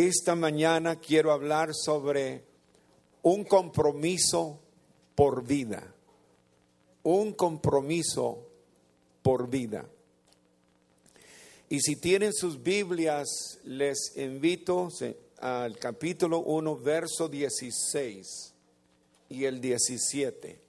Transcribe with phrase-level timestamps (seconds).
[0.00, 2.44] Esta mañana quiero hablar sobre
[3.22, 4.60] un compromiso
[5.16, 5.92] por vida.
[7.02, 8.46] Un compromiso
[9.22, 9.88] por vida.
[11.68, 14.88] Y si tienen sus Biblias, les invito
[15.40, 18.54] al capítulo 1, verso 16
[19.30, 20.60] y el 17.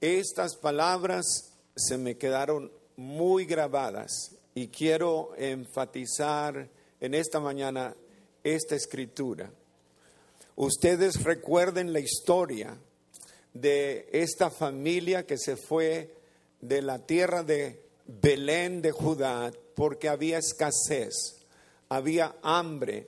[0.00, 6.68] Estas palabras se me quedaron muy grabadas y quiero enfatizar
[7.00, 7.94] en esta mañana
[8.44, 9.50] esta escritura.
[10.56, 12.76] Ustedes recuerden la historia
[13.54, 16.14] de esta familia que se fue
[16.60, 21.36] de la tierra de Belén de Judá porque había escasez,
[21.88, 23.06] había hambre,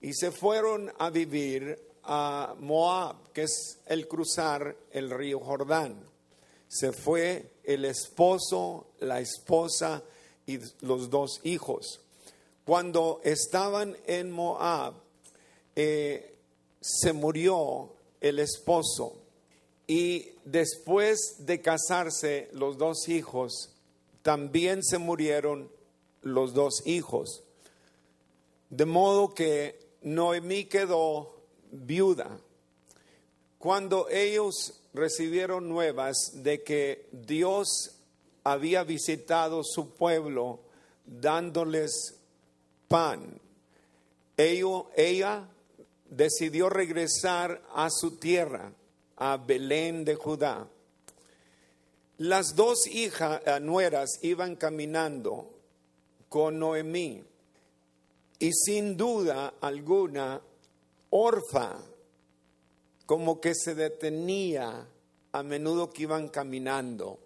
[0.00, 5.96] y se fueron a vivir a Moab, que es el cruzar el río Jordán.
[6.68, 10.02] Se fue el esposo, la esposa
[10.46, 12.03] y los dos hijos.
[12.64, 14.94] Cuando estaban en Moab,
[15.76, 16.34] eh,
[16.80, 19.16] se murió el esposo
[19.86, 23.70] y después de casarse los dos hijos,
[24.22, 25.70] también se murieron
[26.22, 27.42] los dos hijos.
[28.70, 31.34] De modo que Noemí quedó
[31.70, 32.38] viuda.
[33.58, 37.96] Cuando ellos recibieron nuevas de que Dios
[38.42, 40.60] había visitado su pueblo
[41.06, 42.14] dándoles
[42.88, 43.40] pan,
[44.36, 45.48] ella
[46.08, 48.72] decidió regresar a su tierra,
[49.16, 50.68] a Belén de Judá.
[52.18, 55.50] Las dos hijas eh, nueras iban caminando
[56.28, 57.24] con Noemí.
[58.38, 60.40] Y sin duda alguna,
[61.10, 61.78] Orfa,
[63.06, 64.86] como que se detenía
[65.32, 67.18] a menudo que iban caminando,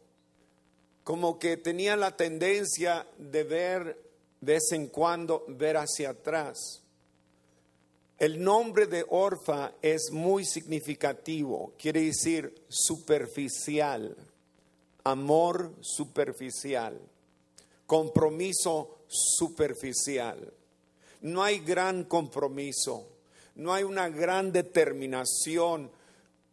[1.04, 4.07] como que tenía la tendencia de ver
[4.40, 6.82] de vez en cuando, ver hacia atrás.
[8.18, 14.16] El nombre de Orfa es muy significativo, quiere decir superficial,
[15.04, 17.00] amor superficial,
[17.86, 20.52] compromiso superficial.
[21.20, 23.08] No hay gran compromiso,
[23.54, 25.90] no hay una gran determinación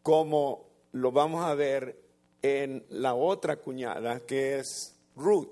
[0.04, 2.00] como lo vamos a ver
[2.42, 5.50] en la otra cuñada que es Ruth.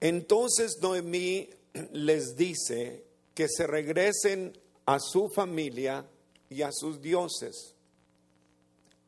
[0.00, 1.48] Entonces Noemí
[1.92, 6.06] les dice que se regresen a su familia
[6.48, 7.74] y a sus dioses,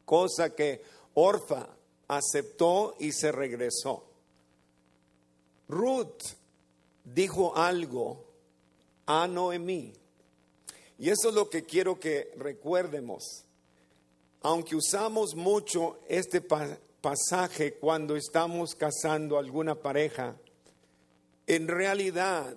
[0.05, 0.83] cosa que
[1.15, 1.69] Orfa
[2.09, 4.05] aceptó y se regresó.
[5.69, 6.23] Ruth
[7.05, 8.25] dijo algo
[9.07, 9.93] a Noemí.
[10.99, 13.45] Y eso es lo que quiero que recuerdemos.
[14.43, 20.37] Aunque usamos mucho este pasaje cuando estamos casando alguna pareja,
[21.49, 22.57] en realidad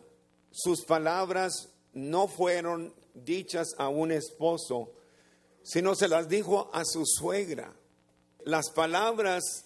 [0.51, 4.91] sus palabras no fueron dichas a un esposo,
[5.63, 7.73] sino se las dijo a su suegra.
[8.43, 9.65] Las palabras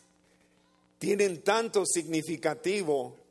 [1.00, 3.26] tienen tanto significativo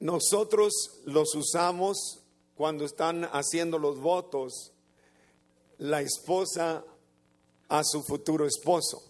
[0.00, 0.72] nosotros
[1.04, 2.20] los usamos
[2.56, 4.72] cuando están haciendo los votos
[5.76, 6.84] la esposa
[7.68, 9.02] a su futuro esposo.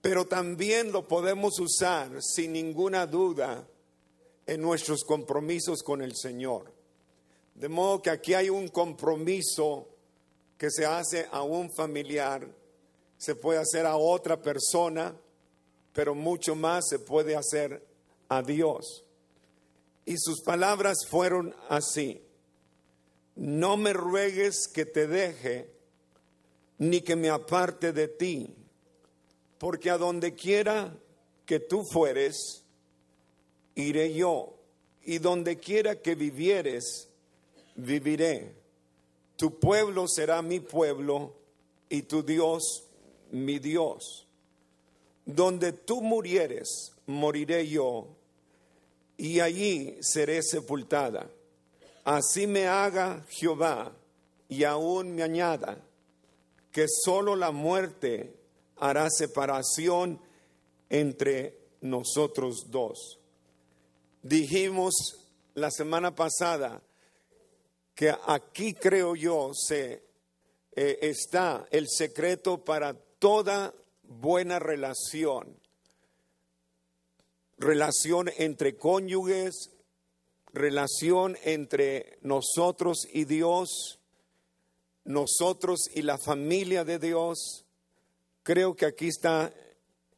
[0.00, 3.66] Pero también lo podemos usar sin ninguna duda
[4.46, 6.72] en nuestros compromisos con el Señor.
[7.54, 9.88] De modo que aquí hay un compromiso
[10.56, 12.48] que se hace a un familiar,
[13.18, 15.16] se puede hacer a otra persona,
[15.92, 17.86] pero mucho más se puede hacer
[18.28, 19.04] a Dios.
[20.04, 22.22] Y sus palabras fueron así,
[23.36, 25.70] no me ruegues que te deje,
[26.78, 28.54] ni que me aparte de ti,
[29.58, 30.96] porque a donde quiera
[31.46, 32.61] que tú fueres,
[33.74, 34.54] iré yo,
[35.04, 37.08] y donde quiera que vivieres,
[37.74, 38.54] viviré.
[39.36, 41.34] Tu pueblo será mi pueblo,
[41.88, 42.84] y tu Dios
[43.32, 44.26] mi Dios.
[45.24, 48.06] Donde tú murieres, moriré yo
[49.16, 51.28] y allí seré sepultada.
[52.04, 53.92] Así me haga Jehová
[54.48, 55.78] y aún me añada
[56.70, 58.34] que solo la muerte
[58.76, 60.20] hará separación
[60.88, 63.18] entre nosotros dos.
[64.22, 64.94] Dijimos
[65.54, 66.82] la semana pasada
[67.94, 70.02] que aquí creo yo se
[70.74, 75.62] eh, está el secreto para toda buena relación
[77.62, 79.70] relación entre cónyuges,
[80.52, 84.00] relación entre nosotros y Dios,
[85.04, 87.64] nosotros y la familia de Dios.
[88.42, 89.52] Creo que aquí está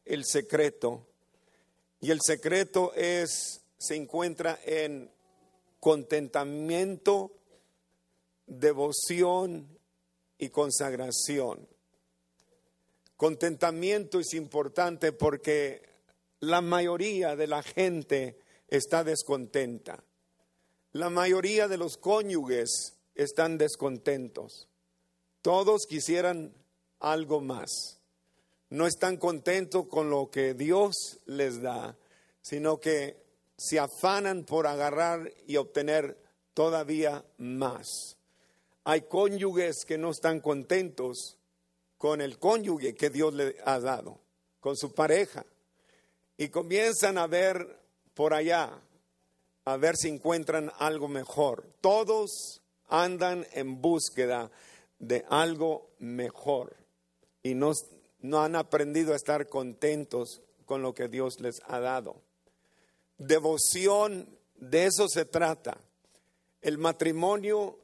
[0.03, 1.07] el secreto.
[2.01, 5.11] Y el secreto es, se encuentra en
[5.79, 7.31] contentamiento,
[8.47, 9.77] devoción
[10.37, 11.67] y consagración.
[13.17, 15.81] Contentamiento es importante porque
[16.39, 18.37] la mayoría de la gente
[18.67, 20.03] está descontenta.
[20.91, 24.67] La mayoría de los cónyuges están descontentos.
[25.41, 26.53] Todos quisieran
[26.99, 27.99] algo más.
[28.69, 31.97] No están contentos con lo que Dios les da,
[32.41, 33.24] sino que
[33.57, 36.17] se afanan por agarrar y obtener
[36.53, 38.17] todavía más.
[38.83, 41.37] Hay cónyuges que no están contentos
[41.97, 44.19] con el cónyuge que Dios le ha dado,
[44.59, 45.45] con su pareja,
[46.37, 47.79] y comienzan a ver
[48.13, 48.79] por allá,
[49.65, 51.65] a ver si encuentran algo mejor.
[51.81, 54.51] Todos andan en búsqueda
[54.99, 56.75] de algo mejor
[57.41, 57.73] y no,
[58.19, 62.21] no han aprendido a estar contentos con lo que Dios les ha dado.
[63.17, 65.77] Devoción, de eso se trata.
[66.61, 67.79] El matrimonio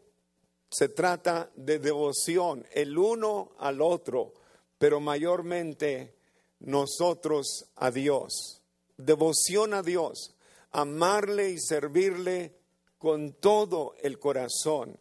[0.70, 4.34] se trata de devoción, el uno al otro,
[4.78, 6.16] pero mayormente
[6.60, 8.62] nosotros a Dios.
[8.98, 10.36] Devoción a Dios,
[10.72, 12.56] amarle y servirle
[12.98, 14.98] con todo el corazón.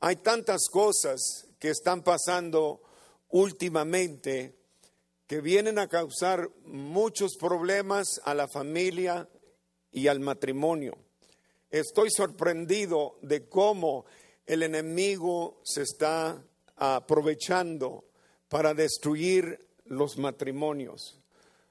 [0.00, 2.80] Hay tantas cosas que están pasando
[3.30, 4.56] últimamente
[5.26, 9.28] que vienen a causar muchos problemas a la familia
[9.92, 10.96] y al matrimonio.
[11.70, 14.06] Estoy sorprendido de cómo
[14.46, 16.42] el enemigo se está
[16.76, 18.04] aprovechando
[18.48, 21.20] para destruir los matrimonios.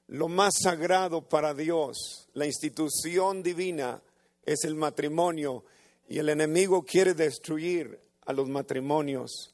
[0.08, 4.02] Lo más sagrado para Dios, la institución divina,
[4.46, 5.66] es el matrimonio
[6.08, 9.54] y el enemigo quiere destruir a los matrimonios.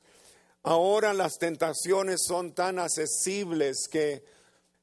[0.62, 4.24] Ahora las tentaciones son tan accesibles que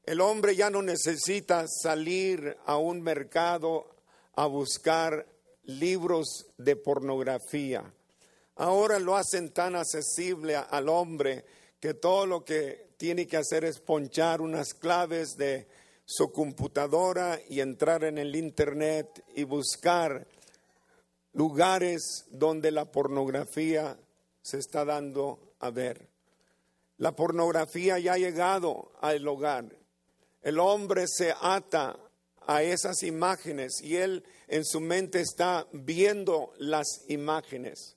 [0.03, 3.87] el hombre ya no necesita salir a un mercado
[4.35, 5.27] a buscar
[5.63, 7.83] libros de pornografía.
[8.55, 11.45] Ahora lo hacen tan accesible al hombre
[11.79, 15.67] que todo lo que tiene que hacer es ponchar unas claves de
[16.05, 20.27] su computadora y entrar en el internet y buscar
[21.33, 23.97] lugares donde la pornografía
[24.41, 26.09] se está dando a ver.
[26.97, 29.80] La pornografía ya ha llegado al hogar.
[30.41, 31.99] El hombre se ata
[32.47, 37.95] a esas imágenes y él en su mente está viendo las imágenes.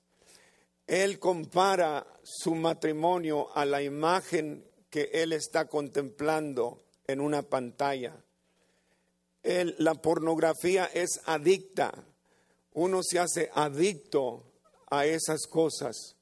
[0.87, 8.23] Él compara su matrimonio a la imagen que él está contemplando en una pantalla.
[9.43, 11.93] la pornografía es adicta.
[12.73, 14.53] Uno se hace adicto
[14.91, 16.17] a esas cosas.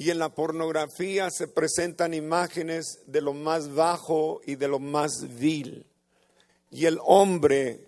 [0.00, 5.10] Y en la pornografía se presentan imágenes de lo más bajo y de lo más
[5.38, 5.84] vil.
[6.70, 7.80] Y el hombre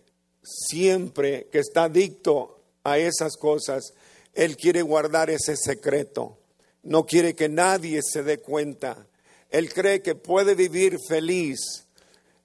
[0.43, 3.95] siempre que está adicto a esas cosas,
[4.35, 6.37] él quiere guardar ese secreto.
[6.83, 9.07] No quiere que nadie se dé cuenta.
[9.49, 11.87] Él cree que puede vivir feliz,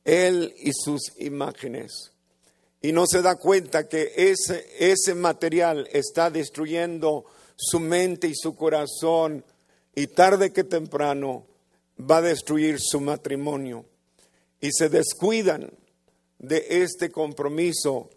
[0.06, 2.14] él y sus imágenes.
[2.82, 7.26] Y no se da cuenta que ese, ese material está destruyendo
[7.58, 9.44] su mente y su corazón
[9.98, 11.48] y tarde que temprano
[12.00, 13.84] va a destruir su matrimonio.
[14.62, 15.72] Y se descuidan
[16.38, 18.12] de este compromiso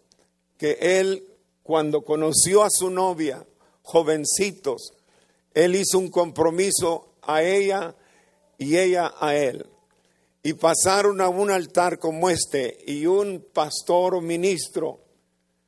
[0.58, 1.26] que él,
[1.62, 3.46] cuando conoció a su novia,
[3.80, 4.92] jovencitos,
[5.54, 7.96] él hizo un compromiso a ella
[8.58, 9.64] y ella a él.
[10.42, 15.00] Y pasaron a un altar como este y un pastor o ministro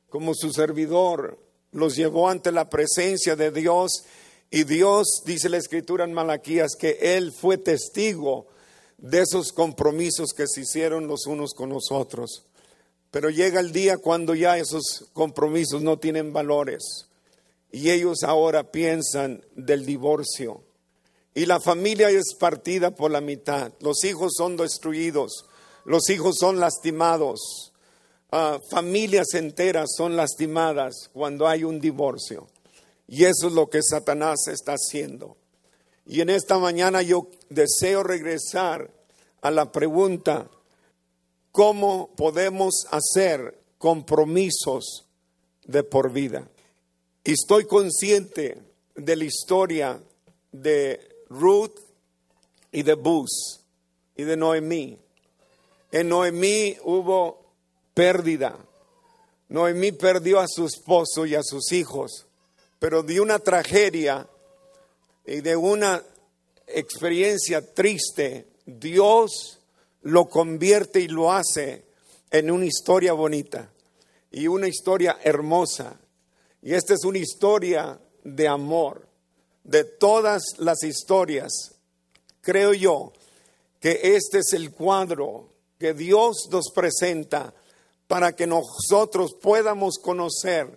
[0.09, 1.39] como su servidor
[1.71, 4.03] los llevó ante la presencia de Dios
[4.55, 8.45] y Dios, dice la escritura en Malaquías, que Él fue testigo
[8.99, 12.45] de esos compromisos que se hicieron los unos con los otros.
[13.09, 17.07] Pero llega el día cuando ya esos compromisos no tienen valores
[17.71, 20.61] y ellos ahora piensan del divorcio.
[21.33, 23.73] Y la familia es partida por la mitad.
[23.79, 25.47] Los hijos son destruidos,
[25.83, 27.73] los hijos son lastimados,
[28.31, 32.52] ah, familias enteras son lastimadas cuando hay un divorcio.
[33.13, 35.37] Y eso es lo que Satanás está haciendo.
[36.03, 38.89] Y en esta mañana yo deseo regresar
[39.39, 40.49] a la pregunta,
[41.51, 45.05] ¿cómo podemos hacer compromisos
[45.63, 46.49] de por vida?
[47.23, 48.57] Y estoy consciente
[48.95, 50.01] de la historia
[50.51, 51.77] de Ruth
[52.71, 53.59] y de Bus
[54.17, 54.97] y de Noemí.
[55.91, 57.45] En Noemí hubo
[57.93, 58.57] pérdida.
[59.49, 62.25] Noemí perdió a su esposo y a sus hijos
[62.83, 64.27] pero de una tragedia
[65.25, 66.03] y de una
[66.67, 69.61] experiencia triste, Dios
[70.01, 71.85] lo convierte y lo hace
[72.29, 73.71] en una historia bonita
[74.31, 75.97] y una historia hermosa.
[76.61, 79.07] Y esta es una historia de amor.
[79.63, 81.53] De todas las historias,
[82.41, 83.13] creo yo
[83.79, 85.47] que este es el cuadro
[85.79, 87.53] que Dios nos presenta
[88.07, 90.67] para que nosotros podamos conocer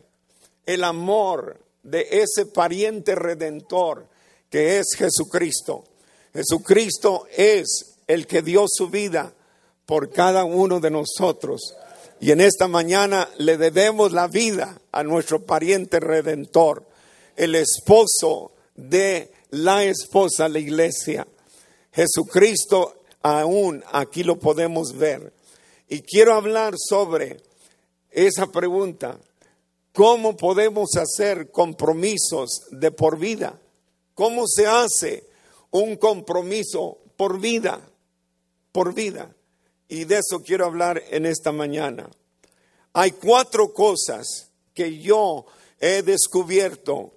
[0.66, 4.08] el amor de ese pariente redentor
[4.50, 5.84] que es Jesucristo.
[6.34, 9.32] Jesucristo es el que dio su vida
[9.86, 11.74] por cada uno de nosotros.
[12.20, 16.84] Y en esta mañana le debemos la vida a nuestro pariente redentor,
[17.36, 21.26] el esposo de la esposa, la iglesia.
[21.92, 25.32] Jesucristo aún aquí lo podemos ver.
[25.88, 27.36] Y quiero hablar sobre
[28.10, 29.18] esa pregunta.
[29.96, 33.58] ¿Cómo podemos hacer compromisos de por vida?
[34.12, 35.24] ¿Cómo se hace
[35.70, 37.80] un compromiso por vida?
[38.72, 39.34] Por vida.
[39.88, 42.10] Y de eso quiero hablar en esta mañana.
[42.92, 45.46] Hay cuatro cosas que yo
[45.80, 47.14] he descubierto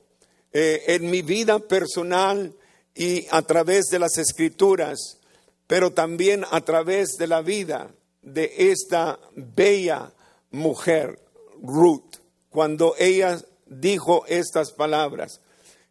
[0.54, 2.56] eh, en mi vida personal
[2.96, 5.18] y a través de las escrituras,
[5.68, 10.14] pero también a través de la vida de esta bella
[10.50, 11.20] mujer,
[11.62, 12.19] Ruth
[12.50, 15.42] cuando ella dijo estas palabras.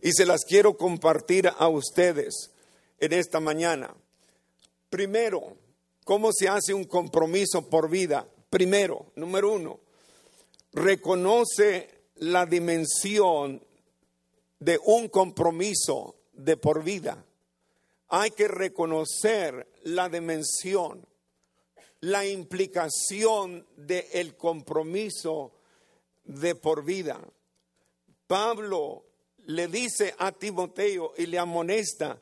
[0.01, 2.51] Y se las quiero compartir a ustedes
[2.99, 3.95] en esta mañana.
[4.91, 5.57] Primero,
[6.05, 8.27] ¿cómo se hace un compromiso por vida?
[8.51, 9.81] Primero, número uno,
[10.73, 13.63] reconoce la dimensión
[14.59, 17.25] de un compromiso de por vida.
[18.09, 21.07] Hay que reconocer la dimensión,
[22.01, 25.58] la implicación del el compromiso
[26.29, 27.21] de por vida.
[28.27, 29.05] Pablo
[29.47, 32.21] le dice a Timoteo y le amonesta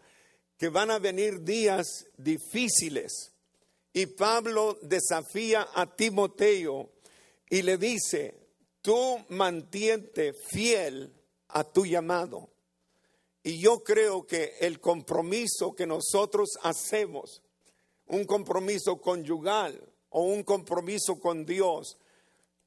[0.57, 3.33] que van a venir días difíciles.
[3.93, 6.91] Y Pablo desafía a Timoteo
[7.51, 8.35] y le dice,
[8.81, 11.13] tú mantiente fiel
[11.49, 12.51] a tu llamado.
[13.43, 17.43] Y yo creo que el compromiso que nosotros hacemos,
[18.07, 21.99] un compromiso conyugal o un compromiso con Dios,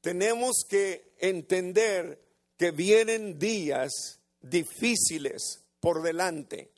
[0.01, 2.19] tenemos que entender
[2.57, 6.71] que vienen días difíciles por delante.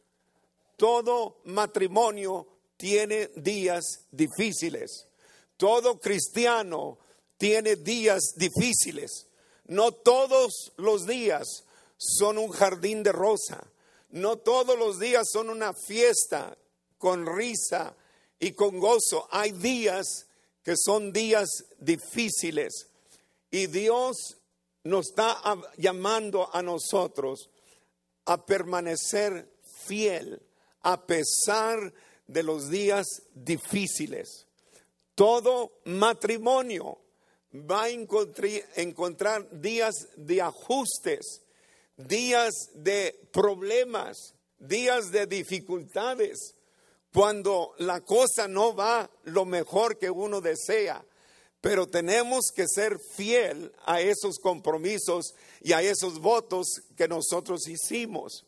[0.78, 2.48] Todo matrimonio
[2.78, 5.08] tiene días difíciles.
[5.58, 6.98] Todo cristiano
[7.38, 9.28] tiene días difíciles.
[9.66, 11.63] No todos los días
[11.98, 13.68] son un jardín de rosa.
[14.10, 16.58] No todos los días son una fiesta
[16.98, 17.96] con risa
[18.40, 19.28] y con gozo.
[19.32, 20.25] Hay días
[20.63, 21.50] que son días
[21.80, 22.88] difíciles.
[23.51, 24.38] Y Dios
[24.84, 25.38] nos está
[25.77, 27.50] llamando a nosotros
[28.25, 29.51] a permanecer
[29.86, 30.41] fiel
[30.81, 31.93] a pesar
[32.27, 34.48] de los días difíciles.
[35.15, 36.98] Todo matrimonio
[37.53, 41.41] va a encontrar días de ajustes,
[41.98, 46.55] días de problemas, días de dificultades,
[47.13, 51.03] cuando la cosa no va lo mejor que uno desea
[51.62, 58.46] pero tenemos que ser fiel a esos compromisos y a esos votos que nosotros hicimos.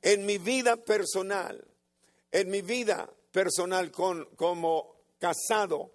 [0.00, 1.62] En mi vida personal,
[2.32, 5.92] en mi vida personal como casado,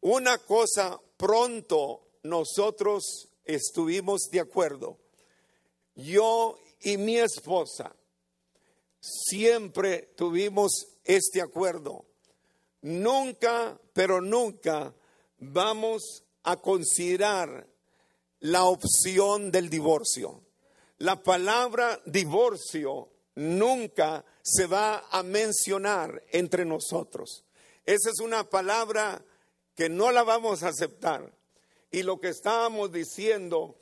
[0.00, 4.96] una cosa pronto nosotros estuvimos de acuerdo.
[5.94, 7.94] Yo y mi esposa
[9.00, 12.06] siempre tuvimos este acuerdo.
[12.80, 14.94] Nunca, pero nunca
[15.52, 17.66] vamos a considerar
[18.40, 20.42] la opción del divorcio.
[20.98, 27.44] La palabra divorcio nunca se va a mencionar entre nosotros.
[27.86, 29.24] Esa es una palabra
[29.74, 31.32] que no la vamos a aceptar.
[31.90, 33.76] Y lo que estábamos diciendo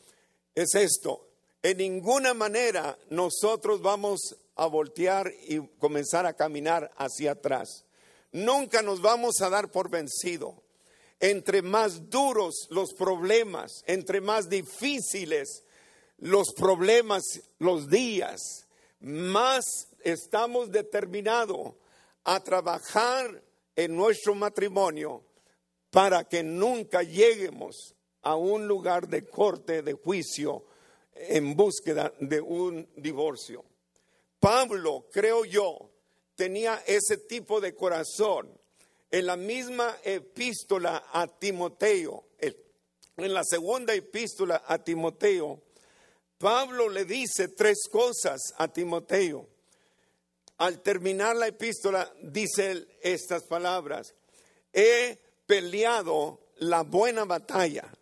[0.54, 1.28] es esto.
[1.62, 7.85] En ninguna manera nosotros vamos a voltear y comenzar a caminar hacia atrás.
[8.33, 10.62] Nunca nos vamos a dar por vencido
[11.23, 15.64] entre más duros los problemas, entre más difíciles
[16.19, 17.23] los problemas,
[17.59, 18.67] los días,
[19.00, 19.64] más
[20.05, 21.75] estamos determinados
[22.25, 23.43] a trabajar
[23.76, 25.25] en nuestro matrimonio
[25.91, 30.64] para que nunca lleguemos a un lugar de corte, de juicio,
[31.14, 33.64] en búsqueda de un divorcio.
[34.41, 35.91] Pablo, creo yo,
[36.35, 38.61] tenía ese tipo de corazón
[39.12, 45.62] en la misma epístola a Timoteo, en la segunda epístola a Timoteo,
[46.38, 49.47] Pablo le dice tres cosas a Timoteo.
[50.57, 54.14] Al terminar la epístola dice estas palabras,
[54.73, 57.92] he peleado la buena batalla.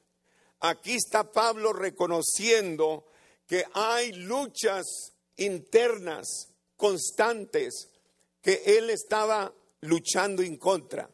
[0.60, 3.06] Aquí está Pablo reconociendo
[3.48, 4.86] que hay luchas
[5.36, 7.88] internas constantes
[8.40, 11.10] que él estaba luchando en contra.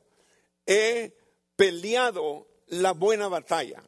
[0.66, 1.12] He
[1.54, 3.82] peleado la buena batalla.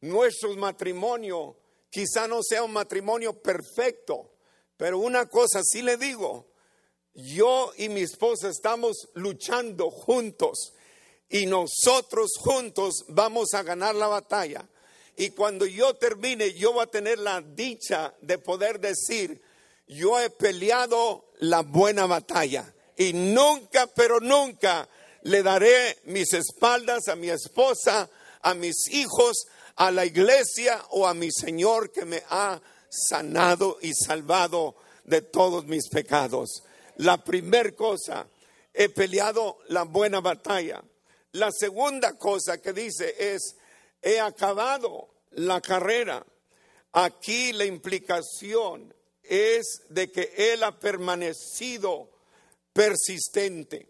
[0.00, 1.56] Nuestro matrimonio
[1.90, 4.34] quizá no sea un matrimonio perfecto,
[4.76, 6.52] pero una cosa sí le digo,
[7.14, 10.74] yo y mi esposa estamos luchando juntos
[11.28, 14.68] y nosotros juntos vamos a ganar la batalla.
[15.16, 19.40] Y cuando yo termine, yo voy a tener la dicha de poder decir,
[19.86, 24.88] yo he peleado la buena batalla y nunca, pero nunca
[25.22, 28.08] le daré mis espaldas a mi esposa,
[28.42, 29.46] a mis hijos,
[29.76, 35.66] a la iglesia o a mi Señor que me ha sanado y salvado de todos
[35.66, 36.62] mis pecados.
[36.96, 38.26] La primera cosa,
[38.72, 40.82] he peleado la buena batalla.
[41.32, 43.56] La segunda cosa que dice es,
[44.02, 46.24] he acabado la carrera.
[46.92, 52.13] Aquí la implicación es de que él ha permanecido
[52.74, 53.88] persistente.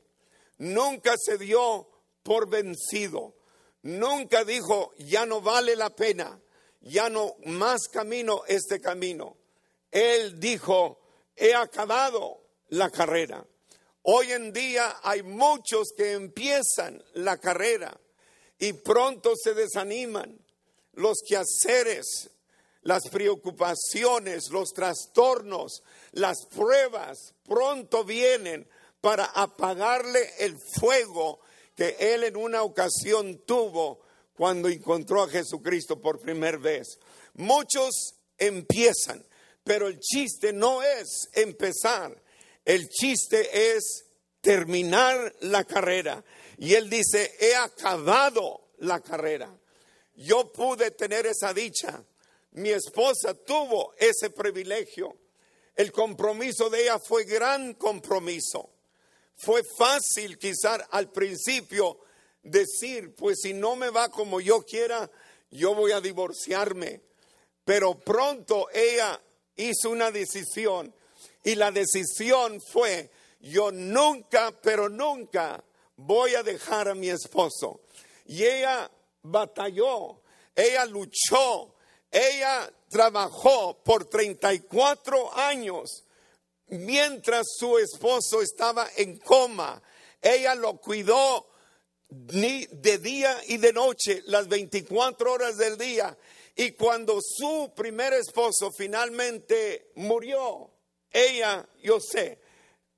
[0.58, 1.88] Nunca se dio
[2.22, 3.34] por vencido.
[3.82, 6.40] Nunca dijo, ya no vale la pena,
[6.80, 9.36] ya no más camino este camino.
[9.90, 11.00] Él dijo,
[11.34, 13.44] he acabado la carrera.
[14.02, 17.98] Hoy en día hay muchos que empiezan la carrera
[18.58, 20.38] y pronto se desaniman.
[20.92, 22.30] Los quehaceres,
[22.84, 28.68] las preocupaciones, los trastornos, las pruebas pronto vienen
[29.00, 31.40] para apagarle el fuego
[31.74, 34.00] que él en una ocasión tuvo
[34.34, 36.98] cuando encontró a Jesucristo por primera vez.
[37.34, 39.24] Muchos empiezan,
[39.62, 42.14] pero el chiste no es empezar,
[42.64, 44.04] el chiste es
[44.40, 46.22] terminar la carrera.
[46.58, 49.58] Y él dice, he acabado la carrera.
[50.16, 52.04] Yo pude tener esa dicha
[52.54, 55.16] mi esposa tuvo ese privilegio.
[55.74, 58.70] El compromiso de ella fue gran compromiso.
[59.36, 61.98] Fue fácil quizás al principio
[62.42, 65.10] decir, pues si no me va como yo quiera,
[65.50, 67.00] yo voy a divorciarme.
[67.64, 69.20] Pero pronto ella
[69.56, 70.94] hizo una decisión
[71.42, 75.62] y la decisión fue, yo nunca, pero nunca
[75.96, 77.80] voy a dejar a mi esposo.
[78.26, 78.90] Y ella
[79.22, 80.20] batalló,
[80.54, 81.73] ella luchó,
[82.14, 86.04] ella trabajó por 34 años
[86.68, 89.82] mientras su esposo estaba en coma.
[90.22, 91.48] Ella lo cuidó
[92.08, 96.16] de día y de noche, las 24 horas del día.
[96.54, 100.70] Y cuando su primer esposo finalmente murió,
[101.10, 102.38] ella, yo sé,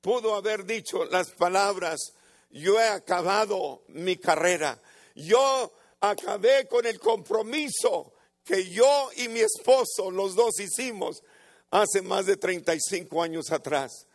[0.02, 2.12] pudo haber dicho las palabras,
[2.50, 4.78] yo he acabado mi carrera,
[5.14, 8.12] yo acabé con el compromiso
[8.46, 11.22] que yo y mi esposo, los dos hicimos
[11.70, 14.06] hace más de 35 años atrás.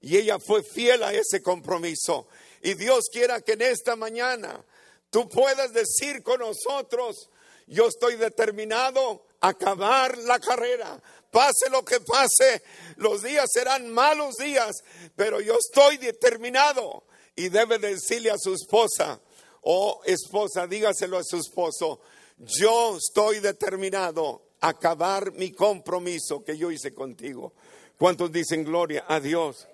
[0.00, 2.26] Y ella fue fiel a ese compromiso.
[2.62, 4.64] Y Dios quiera que en esta mañana
[5.10, 7.28] tú puedas decir con nosotros,
[7.66, 11.00] yo estoy determinado a acabar la carrera.
[11.30, 12.62] Pase lo que pase,
[12.96, 14.76] los días serán malos días,
[15.14, 17.04] pero yo estoy determinado.
[17.36, 19.20] Y debe decirle a su esposa,
[19.62, 22.00] oh, esposa, dígaselo a su esposo,
[22.36, 27.52] yo estoy determinado a acabar mi compromiso que yo hice contigo.
[27.98, 29.68] ¿Cuántos dicen gloria a Dios?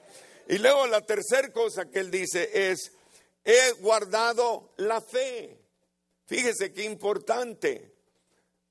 [0.48, 2.92] Y luego la tercera cosa que él dice es,
[3.44, 5.58] he guardado la fe.
[6.26, 7.94] Fíjese qué importante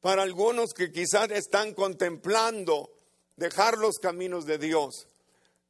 [0.02, 2.92] para algunos que quizás están contemplando
[3.36, 5.08] dejar los caminos de Dios.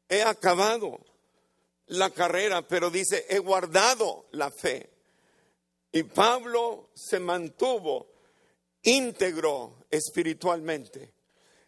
[0.07, 0.99] He acabado
[1.87, 4.89] la carrera, pero dice, he guardado la fe.
[5.91, 8.08] Y Pablo se mantuvo
[8.83, 11.13] íntegro espiritualmente.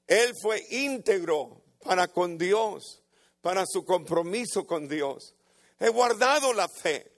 [0.07, 3.01] Él fue íntegro para con Dios,
[3.41, 5.35] para su compromiso con Dios.
[5.79, 7.11] He guardado la fe.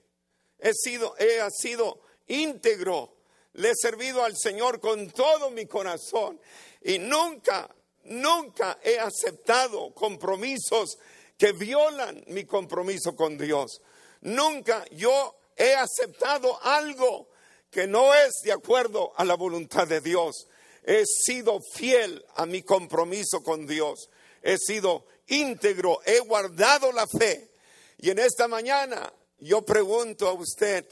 [0.58, 3.16] He sido, he sido íntegro.
[3.54, 6.40] Le he servido al Señor con todo mi corazón.
[6.82, 7.68] Y nunca,
[8.04, 10.98] nunca he aceptado compromisos
[11.36, 13.80] que violan mi compromiso con Dios.
[14.22, 17.28] Nunca yo he aceptado algo
[17.74, 20.46] que no es de acuerdo a la voluntad de Dios.
[20.84, 24.10] He sido fiel a mi compromiso con Dios.
[24.42, 27.50] He sido íntegro, he guardado la fe.
[27.98, 30.86] Y en esta mañana yo pregunto a usted,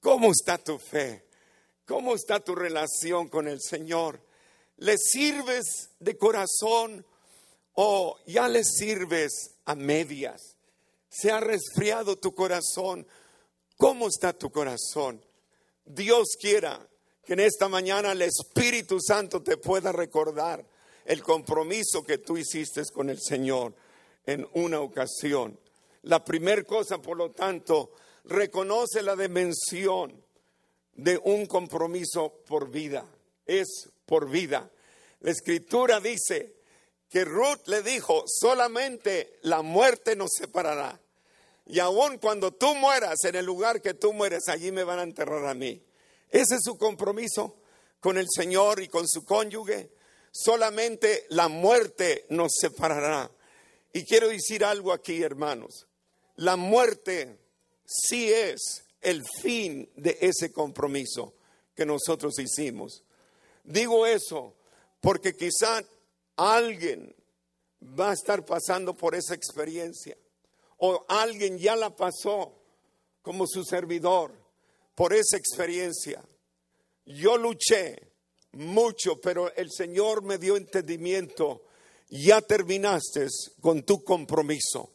[0.00, 1.26] ¿cómo está tu fe?
[1.84, 4.20] ¿Cómo está tu relación con el Señor?
[4.76, 7.04] ¿Le sirves de corazón
[7.72, 10.56] o ya le sirves a medias?
[11.08, 13.04] ¿Se ha resfriado tu corazón?
[13.76, 15.20] ¿Cómo está tu corazón?
[15.84, 16.86] Dios quiera
[17.24, 20.64] que en esta mañana el Espíritu Santo te pueda recordar
[21.04, 23.74] el compromiso que tú hiciste con el Señor
[24.26, 25.58] en una ocasión.
[26.02, 27.92] La primera cosa, por lo tanto,
[28.24, 30.22] reconoce la dimensión
[30.94, 33.06] de un compromiso por vida.
[33.46, 34.70] Es por vida.
[35.20, 36.56] La escritura dice
[37.08, 41.00] que Ruth le dijo, solamente la muerte nos separará.
[41.66, 45.02] Y aun cuando tú mueras en el lugar que tú mueres, allí me van a
[45.02, 45.82] enterrar a mí.
[46.30, 47.56] Ese es su compromiso
[48.00, 49.90] con el Señor y con su cónyuge.
[50.30, 53.30] Solamente la muerte nos separará.
[53.92, 55.86] Y quiero decir algo aquí, hermanos.
[56.36, 57.38] La muerte
[57.86, 61.34] sí es el fin de ese compromiso
[61.74, 63.04] que nosotros hicimos.
[63.62, 64.54] Digo eso
[65.00, 65.82] porque quizá
[66.36, 67.14] alguien
[67.98, 70.16] va a estar pasando por esa experiencia
[70.86, 72.52] o alguien ya la pasó
[73.22, 74.34] como su servidor
[74.94, 76.22] por esa experiencia.
[77.06, 78.12] Yo luché
[78.52, 81.62] mucho, pero el Señor me dio entendimiento.
[82.10, 83.28] Ya terminaste
[83.62, 84.90] con tu compromiso.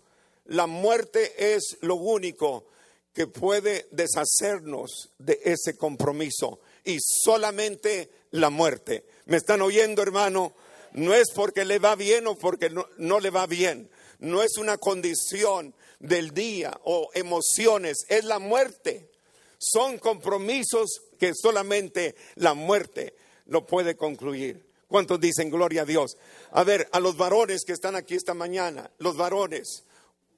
[0.46, 2.68] La muerte es lo único
[3.12, 9.06] que puede deshacernos de ese compromiso y solamente la muerte.
[9.26, 10.54] ¿Me están oyendo, hermano?
[10.94, 13.90] No es porque le va bien o porque no, no le va bien.
[14.20, 19.12] No es una condición del día o emociones, es la muerte.
[19.58, 24.66] Son compromisos que solamente la muerte lo puede concluir.
[24.88, 26.18] ¿Cuántos dicen gloria a Dios?
[26.52, 29.84] A ver, a los varones que están aquí esta mañana, los varones,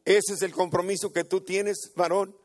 [0.04, 2.36] ese es el compromiso que tú tienes, varón.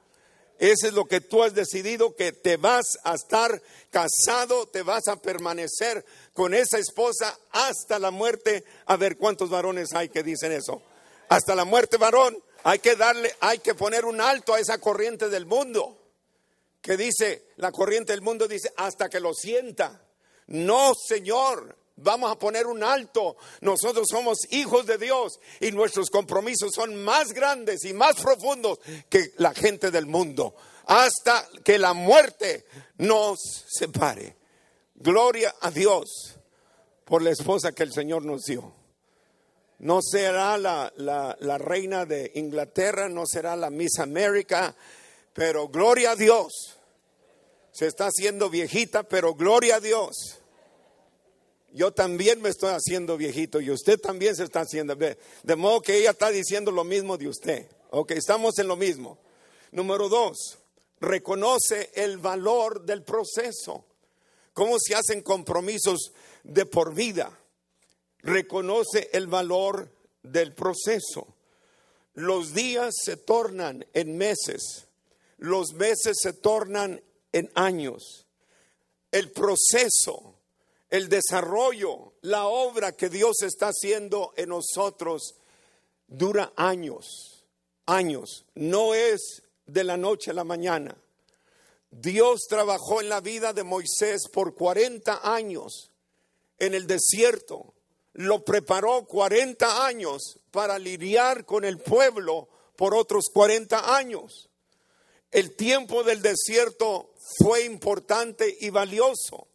[0.58, 5.06] Ese es lo que tú has decidido, que te vas a estar casado, te vas
[5.08, 8.64] a permanecer con esa esposa hasta la muerte.
[8.86, 10.82] A ver cuántos varones hay que dicen eso.
[11.28, 12.38] Hasta la muerte, varón.
[12.66, 16.02] Hay que darle, hay que poner un alto a esa corriente del mundo.
[16.82, 20.04] Que dice, la corriente del mundo dice, hasta que lo sienta.
[20.48, 23.36] No, Señor, vamos a poner un alto.
[23.60, 29.32] Nosotros somos hijos de Dios y nuestros compromisos son más grandes y más profundos que
[29.36, 30.56] la gente del mundo.
[30.86, 32.66] Hasta que la muerte
[32.98, 34.36] nos separe.
[34.96, 36.34] Gloria a Dios
[37.04, 38.74] por la esposa que el Señor nos dio.
[39.78, 44.74] No será la, la, reina de Inglaterra, no será la Miss América,
[45.32, 46.78] pero gloria a Dios.
[47.72, 50.38] Se está haciendo viejita, pero gloria a Dios.
[51.72, 54.96] Yo también me estoy haciendo viejito y usted también se está haciendo.
[54.96, 57.66] De modo que ella está diciendo lo mismo de usted.
[57.90, 59.18] Ok, estamos en lo mismo.
[59.72, 60.58] Número dos,
[61.00, 63.84] reconoce el valor del proceso.
[64.54, 66.12] ¿Cómo se hacen compromisos
[66.42, 67.30] de por vida?
[68.26, 69.90] Reconoce el valor
[70.22, 71.28] del proceso.
[72.14, 74.88] Los días se tornan en meses,
[75.38, 77.00] los meses se tornan
[77.32, 78.26] en años.
[79.12, 80.34] El proceso,
[80.90, 85.36] el desarrollo, la obra que Dios está haciendo en nosotros
[86.08, 87.44] dura años,
[87.86, 88.44] años.
[88.54, 90.96] No es de la noche a la mañana.
[91.90, 95.92] Dios trabajó en la vida de Moisés por 40 años
[96.58, 97.75] en el desierto
[98.16, 104.48] lo preparó 40 años para lidiar con el pueblo por otros 40 años.
[105.30, 109.48] El tiempo del desierto fue importante y valioso.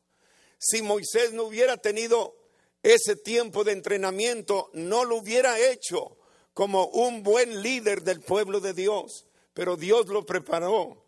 [0.60, 2.36] Si Moisés no hubiera tenido
[2.84, 6.17] ese tiempo de entrenamiento, no lo hubiera hecho
[6.54, 11.04] como un buen líder del pueblo de Dios, pero Dios lo preparó.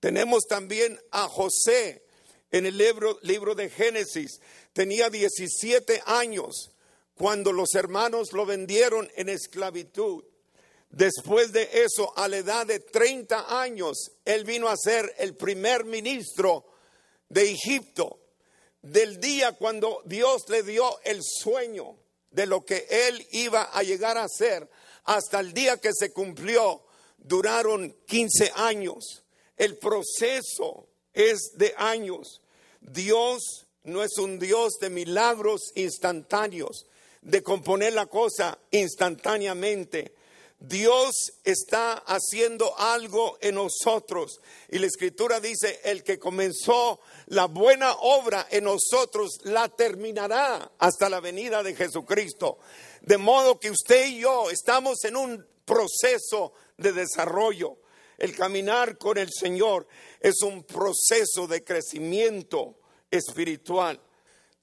[0.00, 2.04] Tenemos también a José
[2.50, 4.40] en el libro, libro de Génesis.
[4.74, 6.72] Tenía 17 años
[7.20, 10.24] cuando los hermanos lo vendieron en esclavitud.
[10.88, 15.84] Después de eso, a la edad de 30 años, él vino a ser el primer
[15.84, 16.64] ministro
[17.28, 18.20] de Egipto.
[18.80, 21.98] Del día cuando Dios le dio el sueño
[22.30, 24.70] de lo que él iba a llegar a ser,
[25.04, 26.82] hasta el día que se cumplió,
[27.18, 29.24] duraron 15 años.
[29.58, 32.40] El proceso es de años.
[32.80, 36.86] Dios no es un Dios de milagros instantáneos
[37.22, 40.14] de componer la cosa instantáneamente.
[40.58, 44.40] Dios está haciendo algo en nosotros.
[44.68, 51.08] Y la escritura dice, el que comenzó la buena obra en nosotros la terminará hasta
[51.08, 52.58] la venida de Jesucristo.
[53.00, 57.78] De modo que usted y yo estamos en un proceso de desarrollo.
[58.18, 59.86] El caminar con el Señor
[60.20, 62.76] es un proceso de crecimiento
[63.10, 63.98] espiritual.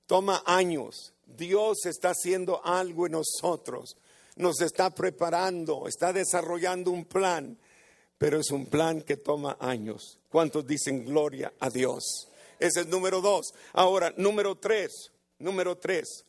[0.06, 3.98] Toma años, Dios está haciendo algo en nosotros,
[4.36, 7.58] nos está preparando, está desarrollando un plan,
[8.18, 10.20] pero es un plan que toma años.
[10.30, 12.28] ¿Cuántos dicen gloria a Dios?
[12.60, 13.54] Ese es número dos.
[13.74, 16.26] Ahora, número tres, número tres,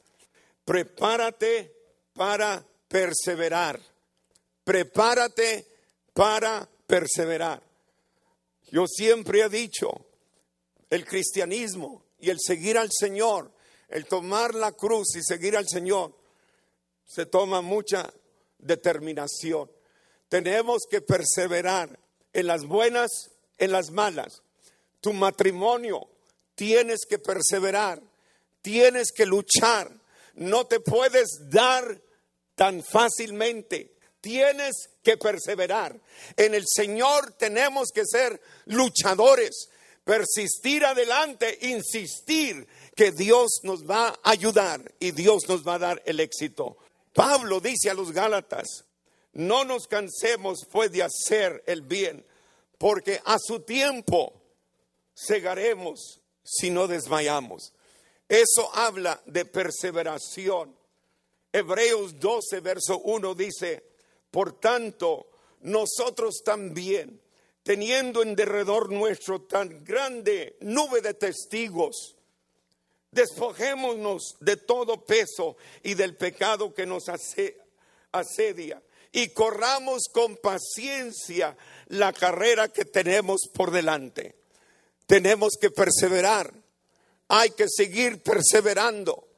[0.64, 1.72] prepárate
[2.12, 3.80] para perseverar.
[4.64, 5.66] Prepárate
[6.12, 7.62] para perseverar.
[8.70, 9.88] Yo siempre he dicho,
[10.90, 13.50] el cristianismo y el seguir al Señor,
[13.88, 16.14] el tomar la cruz y seguir al Señor,
[17.06, 18.12] se toma mucha
[18.58, 19.70] determinación.
[20.28, 21.98] Tenemos que perseverar
[22.32, 24.42] en las buenas, en las malas.
[25.00, 26.08] Tu matrimonio,
[26.54, 28.02] tienes que perseverar,
[28.60, 29.90] tienes que luchar,
[30.34, 32.00] no te puedes dar
[32.54, 33.94] tan fácilmente.
[34.20, 35.98] Tienes que perseverar.
[36.36, 39.68] En el Señor tenemos que ser luchadores,
[40.08, 42.66] persistir adelante, insistir
[42.96, 46.78] que Dios nos va a ayudar y Dios nos va a dar el éxito.
[47.12, 48.86] Pablo dice a los Gálatas,
[49.34, 52.24] no nos cansemos pues de hacer el bien,
[52.78, 54.32] porque a su tiempo
[55.12, 57.74] segaremos si no desmayamos.
[58.30, 60.74] Eso habla de perseveración.
[61.52, 63.84] Hebreos 12, verso 1 dice,
[64.30, 65.28] por tanto,
[65.60, 67.20] nosotros también,
[67.68, 72.16] teniendo en derredor nuestro tan grande nube de testigos,
[73.10, 77.10] despojémonos de todo peso y del pecado que nos
[78.10, 84.34] asedia y corramos con paciencia la carrera que tenemos por delante.
[85.06, 86.50] Tenemos que perseverar,
[87.28, 89.28] hay que seguir perseverando.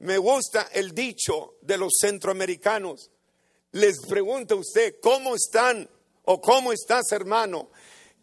[0.00, 3.10] Me gusta el dicho de los centroamericanos.
[3.72, 5.88] Les pregunta usted, ¿cómo están
[6.24, 7.70] o cómo estás hermano?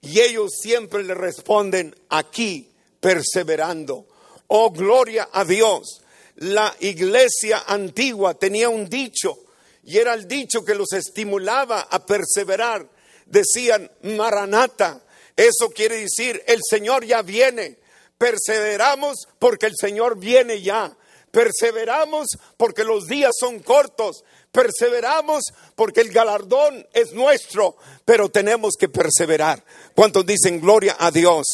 [0.01, 4.07] Y ellos siempre le responden, aquí, perseverando.
[4.47, 6.01] Oh, gloria a Dios.
[6.35, 9.37] La iglesia antigua tenía un dicho
[9.83, 12.87] y era el dicho que los estimulaba a perseverar.
[13.25, 15.01] Decían, Maranata,
[15.35, 17.77] eso quiere decir, el Señor ya viene.
[18.17, 20.95] Perseveramos porque el Señor viene ya.
[21.31, 24.23] Perseveramos porque los días son cortos.
[24.51, 25.43] Perseveramos
[25.75, 29.63] porque el galardón es nuestro, pero tenemos que perseverar.
[29.93, 31.45] ¿Cuántos dicen gloria a Dios?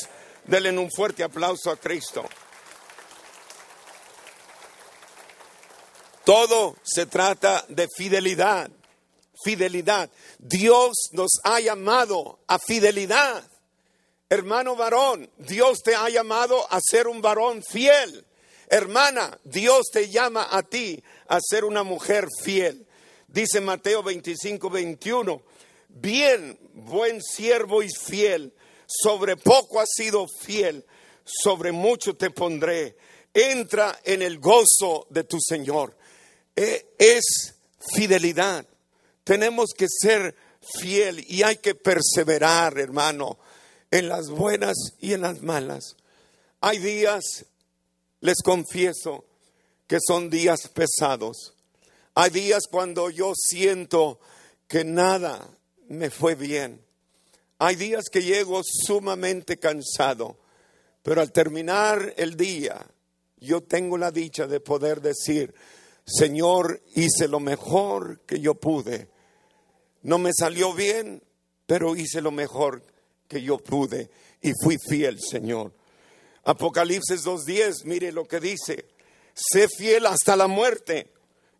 [0.45, 2.23] Denle un fuerte aplauso a Cristo.
[6.23, 8.71] Todo se trata de fidelidad,
[9.43, 10.09] fidelidad.
[10.39, 13.43] Dios nos ha llamado a fidelidad.
[14.29, 18.25] Hermano varón, Dios te ha llamado a ser un varón fiel.
[18.69, 22.85] Hermana, Dios te llama a ti a ser una mujer fiel.
[23.27, 25.41] Dice Mateo 25, 21,
[25.89, 28.53] bien, buen siervo y fiel,
[28.85, 30.85] sobre poco has sido fiel,
[31.23, 32.95] sobre mucho te pondré.
[33.33, 35.95] Entra en el gozo de tu Señor.
[36.55, 37.55] E, es
[37.93, 38.65] fidelidad.
[39.23, 40.35] Tenemos que ser
[40.79, 43.39] fiel y hay que perseverar, hermano,
[43.89, 45.95] en las buenas y en las malas.
[46.61, 47.45] Hay días,
[48.23, 49.25] les confieso,
[49.85, 51.55] que son días pesados.
[52.15, 54.21] Hay días cuando yo siento
[54.65, 55.49] que nada
[55.89, 56.81] me fue bien.
[57.59, 60.37] Hay días que llego sumamente cansado,
[61.01, 62.87] pero al terminar el día,
[63.41, 65.53] yo tengo la dicha de poder decir,
[66.05, 69.09] Señor, hice lo mejor que yo pude.
[70.01, 71.21] No me salió bien,
[71.65, 72.83] pero hice lo mejor
[73.27, 74.09] que yo pude
[74.41, 75.73] y fui fiel, Señor.
[76.43, 78.85] Apocalipsis 2.10, mire lo que dice,
[79.33, 81.11] sé fiel hasta la muerte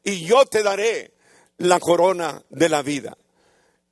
[0.04, 1.14] y yo te daré
[1.58, 3.18] la corona de la vida.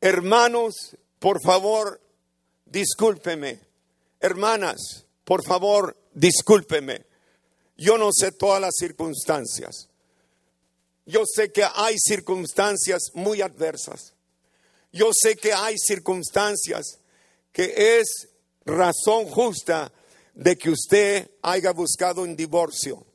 [0.01, 2.01] Hermanos, por favor,
[2.65, 3.59] discúlpeme.
[4.19, 7.05] Hermanas, por favor, discúlpeme.
[7.77, 9.87] Yo no sé todas las circunstancias.
[11.05, 14.13] Yo sé que hay circunstancias muy adversas.
[14.91, 16.99] Yo sé que hay circunstancias
[17.51, 18.27] que es
[18.65, 19.91] razón justa
[20.33, 23.05] de que usted haya buscado un divorcio.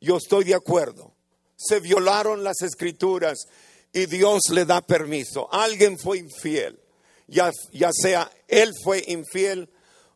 [0.00, 1.14] Yo estoy de acuerdo.
[1.56, 3.46] Se violaron las escrituras
[3.92, 5.52] y Dios le da permiso.
[5.52, 6.78] Alguien fue infiel,
[7.26, 9.68] ya, ya sea él fue infiel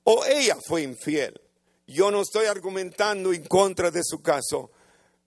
[0.04, 1.40] o ella fue infiel.
[1.86, 4.70] Yo no estoy argumentando en contra de su caso,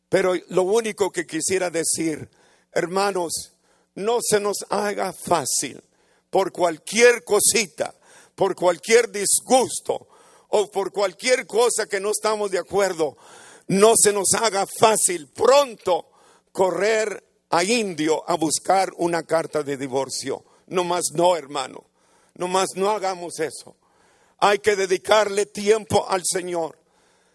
[0.09, 2.29] pero lo único que quisiera decir,
[2.71, 3.53] hermanos,
[3.95, 5.81] no se nos haga fácil
[6.29, 7.93] por cualquier cosita,
[8.35, 10.07] por cualquier disgusto
[10.57, 13.17] o por cualquier cosa que no estamos de acuerdo,
[13.67, 16.07] no se nos haga fácil pronto
[16.53, 20.45] correr a Indio a buscar una carta de divorcio.
[20.67, 21.83] No más no, hermano.
[22.35, 23.75] No más no hagamos eso.
[24.37, 26.79] Hay que dedicarle tiempo al Señor.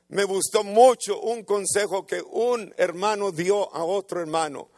[0.09, 4.71] Me gustó mucho un consejo que un hermano dio a otro hermano.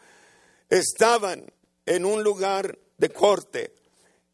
[0.69, 1.47] Estaban
[1.87, 3.73] en un lugar de corte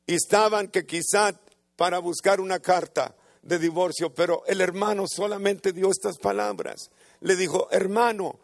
[0.07, 1.39] y estaban que quizá
[1.77, 3.15] para buscar una carta
[3.49, 6.91] de divorcio, pero el hermano solamente dio estas palabras.
[7.21, 8.39] Le dijo, hermano,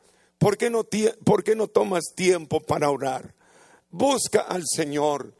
[0.45, 0.85] ¿Por qué, no,
[1.25, 3.35] ¿Por qué no tomas tiempo para orar?
[3.90, 5.33] Busca al Señor,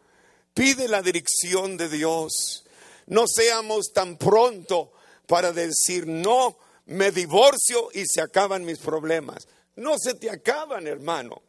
[0.55, 2.65] pide la dirección de Dios.
[3.07, 4.93] No seamos tan pronto
[5.27, 9.47] para decir, no, me divorcio y se acaban mis problemas.
[9.77, 11.43] No se te acaban, hermano.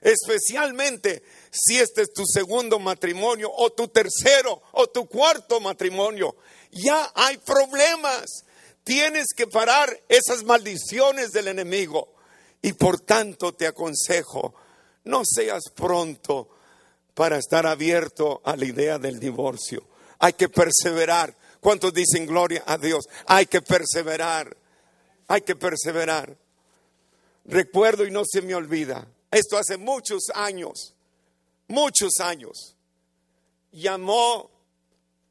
[0.00, 6.34] Especialmente si este es tu segundo matrimonio o tu tercero o tu cuarto matrimonio.
[6.70, 8.44] Ya hay problemas.
[8.82, 12.14] Tienes que parar esas maldiciones del enemigo.
[12.62, 14.54] Y por tanto te aconsejo,
[15.04, 16.48] no seas pronto
[17.12, 19.86] para estar abierto a la idea del divorcio.
[20.20, 21.36] Hay que perseverar.
[21.60, 23.04] ¿Cuántos dicen gloria a Dios?
[23.26, 24.56] Hay que perseverar.
[25.28, 26.36] Hay que perseverar.
[27.44, 29.06] Recuerdo y no se me olvida.
[29.30, 30.94] Esto hace muchos años,
[31.72, 32.76] muchos años.
[33.72, 34.50] Llamó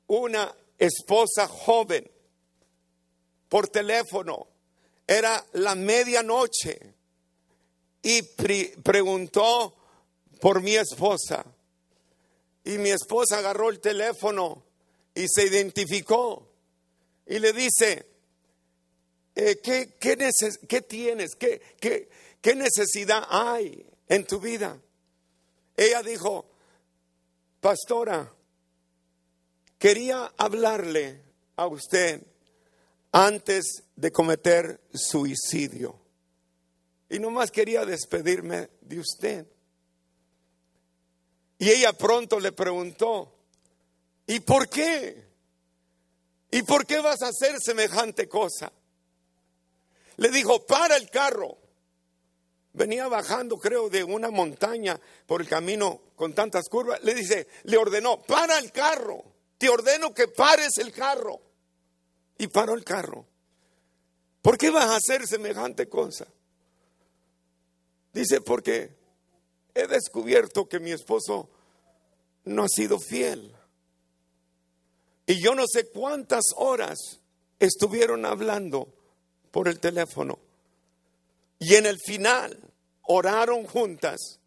[0.08, 2.10] una esposa joven
[3.48, 4.48] por teléfono.
[5.08, 6.80] Era la medianoche
[8.02, 8.22] y
[8.84, 9.76] preguntó
[10.40, 11.46] por mi esposa.
[12.64, 14.64] Y mi esposa agarró el teléfono
[15.14, 16.48] y se identificó
[17.28, 18.06] y le dice,
[19.36, 21.36] eh, ¿qué, qué, tienes?
[21.36, 22.10] ¿Qué, ¿Qué,
[22.42, 24.80] qué necesidad hay en tu vida?
[25.82, 26.46] Ella dijo,
[27.60, 28.32] pastora,
[29.80, 31.24] quería hablarle
[31.56, 32.22] a usted
[33.12, 36.00] antes de cometer suicidio.
[37.10, 39.48] Y nomás quería despedirme de usted.
[41.58, 43.34] Y ella pronto le preguntó,
[44.28, 45.32] ¿y por qué?
[46.52, 48.72] ¿Y por qué vas a hacer semejante cosa?
[50.18, 51.58] Le dijo, para el carro.
[52.74, 57.04] Venía bajando, creo, de una montaña por el camino con tantas curvas.
[57.04, 59.24] Le dice, le ordenó, para el carro.
[59.58, 61.42] Te ordeno que pares el carro.
[62.38, 63.26] Y paró el carro.
[64.42, 66.26] ¿Por qué vas a hacer semejante cosa?
[68.14, 68.96] Dice, porque
[69.74, 71.50] he descubierto que mi esposo
[72.46, 73.56] no ha sido fiel.
[75.26, 77.20] Y yo no sé cuántas horas
[77.60, 78.88] estuvieron hablando
[79.52, 80.40] por el teléfono.
[81.62, 82.58] Y en el final
[83.04, 84.40] oraron juntas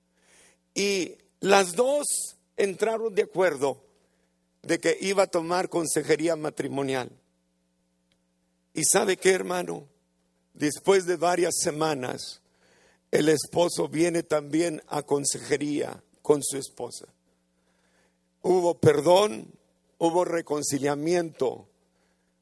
[0.74, 2.04] y las dos
[2.56, 3.80] entraron de acuerdo
[4.62, 7.08] de que iba a tomar consejería matrimonial.
[8.72, 9.86] Y sabe qué, hermano,
[10.54, 12.40] después de varias semanas,
[13.12, 17.06] el esposo viene también a consejería con su esposa.
[18.42, 19.52] Hubo perdón,
[19.98, 21.68] hubo reconciliamiento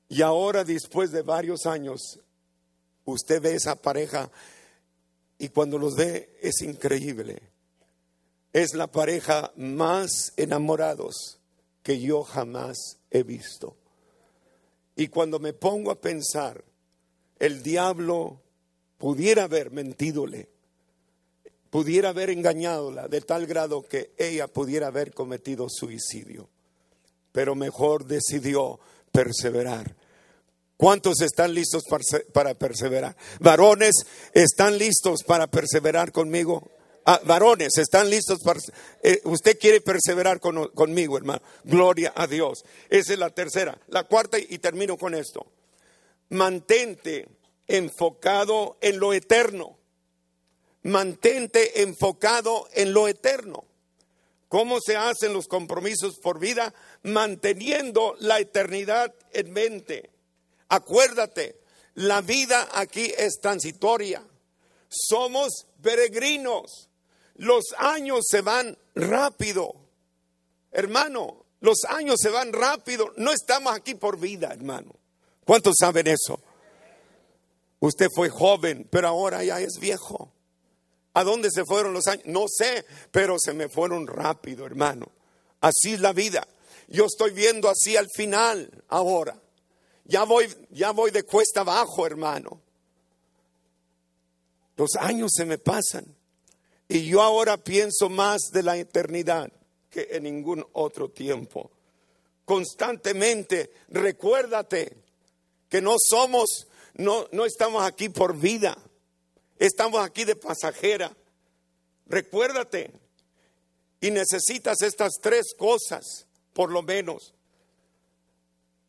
[0.08, 2.20] y ahora después de varios años
[3.04, 4.30] usted ve esa pareja
[5.42, 7.42] y cuando los ve es increíble.
[8.52, 11.40] Es la pareja más enamorados
[11.82, 13.76] que yo jamás he visto.
[14.94, 16.62] Y cuando me pongo a pensar,
[17.40, 18.40] el diablo
[18.98, 20.48] pudiera haber mentidole
[21.70, 26.50] pudiera haber engañadola de tal grado que ella pudiera haber cometido suicidio.
[27.32, 28.78] Pero mejor decidió
[29.10, 29.96] perseverar.
[30.82, 31.84] ¿Cuántos están listos
[32.32, 33.16] para perseverar?
[33.38, 33.94] Varones,
[34.34, 36.68] ¿están listos para perseverar conmigo?
[37.06, 38.58] Ah, varones, ¿están listos para...
[39.00, 41.40] Eh, usted quiere perseverar conmigo, hermano.
[41.62, 42.64] Gloria a Dios.
[42.90, 43.78] Esa es la tercera.
[43.90, 45.46] La cuarta, y termino con esto.
[46.30, 47.28] Mantente
[47.68, 49.78] enfocado en lo eterno
[50.82, 53.62] mantente enfocado en lo eterno.
[54.48, 56.74] ¿Cómo se hacen los compromisos por vida?
[57.04, 60.11] Manteniendo la eternidad en mente.
[60.72, 61.60] Acuérdate,
[61.96, 64.22] la vida aquí es transitoria.
[64.88, 66.88] Somos peregrinos.
[67.34, 69.74] Los años se van rápido.
[70.70, 73.12] Hermano, los años se van rápido.
[73.18, 74.94] No estamos aquí por vida, hermano.
[75.44, 76.40] ¿Cuántos saben eso?
[77.80, 80.32] Usted fue joven, pero ahora ya es viejo.
[81.12, 82.24] ¿A dónde se fueron los años?
[82.24, 85.12] No sé, pero se me fueron rápido, hermano.
[85.60, 86.48] Así es la vida.
[86.88, 89.41] Yo estoy viendo así al final ahora.
[90.04, 92.60] Ya voy, ya voy de cuesta abajo, hermano.
[94.76, 96.06] Los años se me pasan.
[96.88, 99.50] Y yo ahora pienso más de la eternidad
[99.88, 101.70] que en ningún otro tiempo.
[102.44, 104.96] Constantemente, recuérdate
[105.68, 108.76] que no somos, no, no estamos aquí por vida.
[109.58, 111.16] Estamos aquí de pasajera.
[112.06, 112.90] Recuérdate.
[114.00, 117.32] Y necesitas estas tres cosas, por lo menos.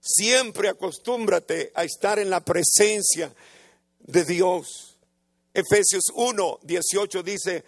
[0.06, 3.34] Siempre acostúmbrate a estar en la presencia
[4.00, 4.98] de Dios.
[5.54, 7.64] Efesios 1, 18 dice,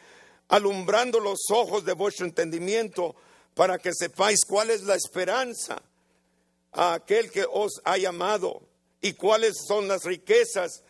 [0.49, 3.15] alumbrando los ojos de vuestro entendimiento
[3.53, 5.81] para que sepáis cuál es la esperanza
[6.73, 8.63] a aquel que os ha llamado
[8.99, 10.83] y cuáles son las riquezas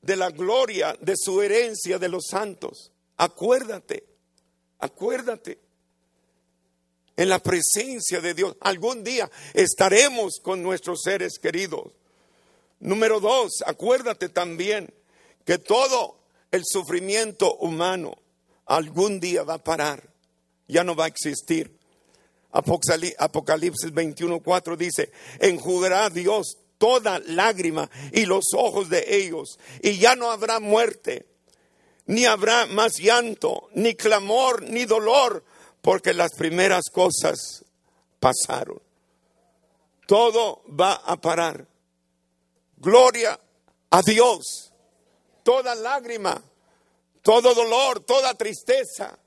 [0.00, 2.92] de la gloria de su herencia de los santos.
[3.16, 4.04] Acuérdate,
[4.78, 5.63] acuérdate.
[7.16, 8.56] En la presencia de Dios.
[8.60, 11.92] Algún día estaremos con nuestros seres queridos.
[12.80, 14.92] Número dos, acuérdate también
[15.44, 16.18] que todo
[16.50, 18.16] el sufrimiento humano
[18.66, 20.08] algún día va a parar,
[20.68, 21.78] ya no va a existir.
[22.52, 25.10] Apocalipsis 21:4 dice,
[25.40, 31.26] enjugará Dios toda lágrima y los ojos de ellos, y ya no habrá muerte,
[32.06, 35.44] ni habrá más llanto, ni clamor, ni dolor,
[35.84, 37.62] porque las primeras cosas
[38.18, 38.80] pasaron.
[40.06, 41.66] Todo va a parar.
[42.78, 43.38] Gloria
[43.90, 44.72] a Dios.
[45.42, 46.42] Toda lágrima,
[47.20, 49.18] todo dolor, toda tristeza,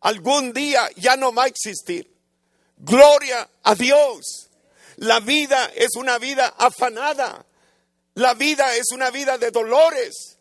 [0.00, 2.12] algún día ya no va a existir.
[2.76, 4.50] Gloria a Dios.
[4.96, 7.46] La vida es una vida afanada.
[8.14, 10.38] La vida es una vida de dolores.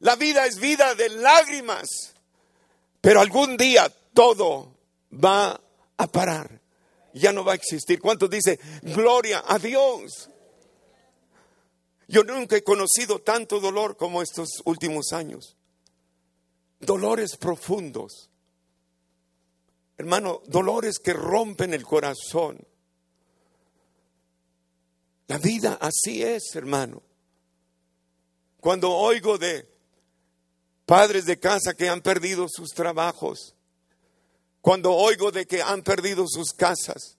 [0.00, 2.14] La vida es vida de lágrimas.
[3.02, 4.73] Pero algún día todo
[5.22, 5.60] va
[5.96, 6.60] a parar.
[7.12, 8.00] Ya no va a existir.
[8.00, 10.28] ¿Cuántos dice gloria a Dios?
[12.08, 15.56] Yo nunca he conocido tanto dolor como estos últimos años.
[16.80, 18.30] Dolores profundos.
[19.96, 22.66] Hermano, dolores que rompen el corazón.
[25.28, 27.02] La vida así es, hermano.
[28.60, 29.68] Cuando oigo de
[30.84, 33.54] padres de casa que han perdido sus trabajos,
[34.64, 37.18] cuando oigo de que han perdido sus casas,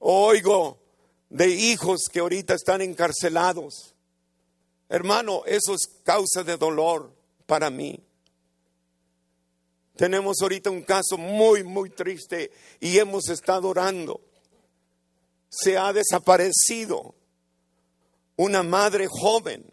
[0.00, 0.78] oigo
[1.30, 3.94] de hijos que ahorita están encarcelados,
[4.90, 7.10] hermano, eso es causa de dolor
[7.46, 8.04] para mí.
[9.96, 14.20] Tenemos ahorita un caso muy, muy triste y hemos estado orando.
[15.48, 17.14] Se ha desaparecido
[18.36, 19.72] una madre joven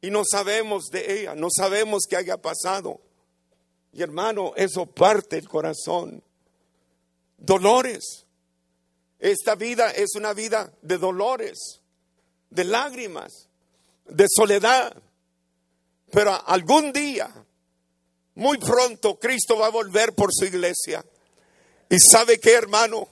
[0.00, 3.00] y no sabemos de ella, no sabemos qué haya pasado.
[3.94, 6.22] Y hermano, eso parte el corazón.
[7.38, 8.26] Dolores.
[9.20, 11.80] Esta vida es una vida de dolores,
[12.50, 13.48] de lágrimas,
[14.04, 14.94] de soledad.
[16.10, 17.30] Pero algún día
[18.34, 21.04] muy pronto Cristo va a volver por su iglesia.
[21.88, 23.08] Y sabe que, hermano,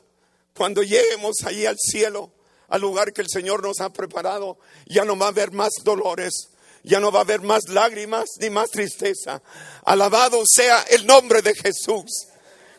[0.54, 2.32] cuando lleguemos allí al cielo,
[2.68, 6.48] al lugar que el Señor nos ha preparado, ya no va a haber más dolores,
[6.82, 9.40] ya no va a haber más lágrimas ni más tristeza.
[9.84, 12.28] Alabado sea el nombre de Jesús.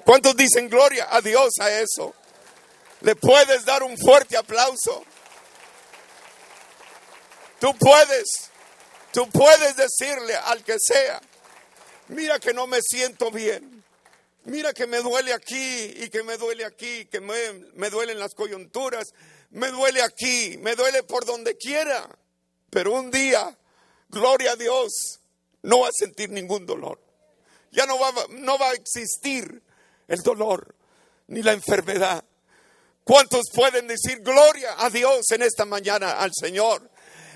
[0.06, 2.14] ¿Cuántos dicen gloria a Dios a eso?
[3.02, 5.04] ¿Le puedes dar un fuerte aplauso?
[7.60, 8.50] Tú puedes,
[9.14, 11.22] tú puedes decirle al que sea,
[12.10, 13.84] mira que no me siento bien.
[14.46, 18.34] Mira que me duele aquí y que me duele aquí, que me, me duelen las
[18.34, 19.14] coyunturas,
[19.52, 22.10] me duele aquí, me duele por donde quiera.
[22.70, 23.58] Pero un día,
[24.14, 25.20] gloria a Dios,
[25.64, 27.00] no va a sentir ningún dolor.
[27.72, 29.62] Ya no va, no va a existir
[30.08, 30.76] el dolor
[31.28, 32.24] ni la enfermedad.
[33.04, 36.90] ¿Cuántos pueden decir gloria a Dios en esta mañana al Señor?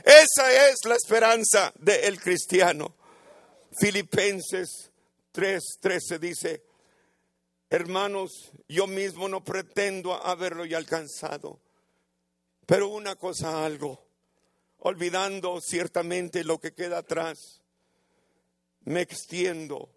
[0.03, 2.95] Esa es la esperanza del cristiano.
[3.77, 4.91] Filipenses
[5.33, 6.63] 3:13 dice,
[7.69, 11.59] hermanos, yo mismo no pretendo haberlo ya alcanzado,
[12.65, 14.06] pero una cosa algo,
[14.79, 17.61] olvidando ciertamente lo que queda atrás,
[18.85, 19.89] me extiendo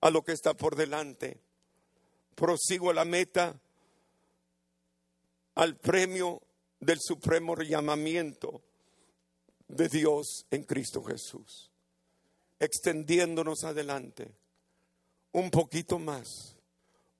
[0.00, 1.40] a lo que está por delante,
[2.34, 3.60] prosigo la meta,
[5.54, 6.42] al premio
[6.80, 8.62] del supremo llamamiento
[9.68, 11.70] de Dios en Cristo Jesús
[12.58, 14.34] extendiéndonos adelante
[15.32, 16.56] un poquito más,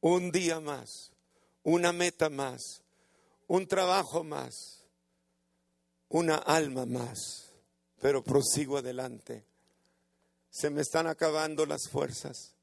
[0.01, 1.13] un día más,
[1.63, 2.83] una meta más,
[3.47, 4.76] un trabajo más,
[6.17, 7.53] una alma más,
[8.01, 9.45] pero prosigo adelante.
[10.51, 12.55] Se me están acabando las fuerzas,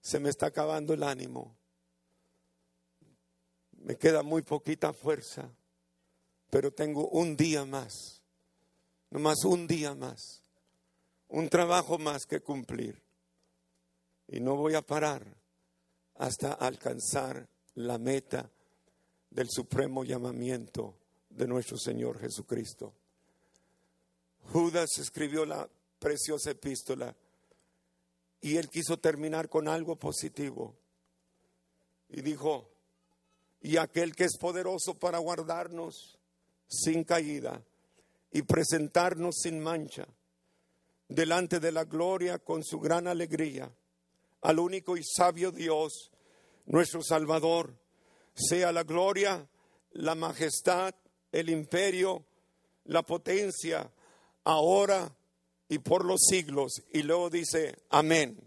[0.00, 1.56] se me está acabando el ánimo,
[3.72, 5.50] me queda muy poquita fuerza,
[6.50, 8.22] pero tengo un día más,
[9.10, 10.42] nomás un día más
[11.28, 13.02] un trabajo más que cumplir.
[14.26, 15.24] Y no voy a parar
[16.16, 18.50] hasta alcanzar la meta
[19.30, 20.97] del supremo llamamiento
[21.38, 22.92] de nuestro Señor Jesucristo.
[24.52, 25.68] Judas escribió la
[26.00, 27.14] preciosa epístola
[28.40, 30.74] y él quiso terminar con algo positivo.
[32.08, 32.68] Y dijo,
[33.60, 36.18] y aquel que es poderoso para guardarnos
[36.66, 37.62] sin caída
[38.32, 40.08] y presentarnos sin mancha
[41.08, 43.70] delante de la gloria con su gran alegría
[44.40, 46.10] al único y sabio Dios,
[46.66, 47.74] nuestro Salvador,
[48.34, 49.48] sea la gloria,
[49.92, 50.94] la majestad,
[51.32, 52.24] el imperio,
[52.84, 53.90] la potencia,
[54.44, 55.14] ahora
[55.68, 56.82] y por los siglos.
[56.92, 58.38] Y luego dice, amén.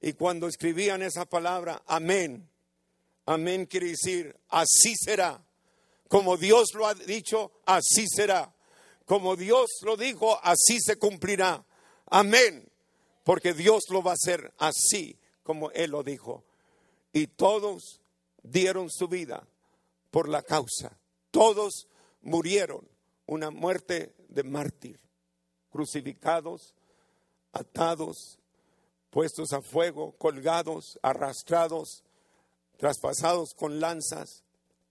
[0.00, 2.48] Y cuando escribían esa palabra, amén,
[3.26, 5.44] amén quiere decir, así será.
[6.08, 8.54] Como Dios lo ha dicho, así será.
[9.04, 11.64] Como Dios lo dijo, así se cumplirá.
[12.06, 12.66] Amén.
[13.24, 16.44] Porque Dios lo va a hacer así como Él lo dijo.
[17.12, 18.00] Y todos
[18.42, 19.46] dieron su vida
[20.10, 20.98] por la causa.
[21.30, 21.88] Todos
[22.22, 22.88] murieron
[23.26, 25.00] una muerte de mártir,
[25.70, 26.74] crucificados,
[27.52, 28.38] atados,
[29.10, 32.04] puestos a fuego, colgados, arrastrados,
[32.76, 34.44] traspasados con lanzas.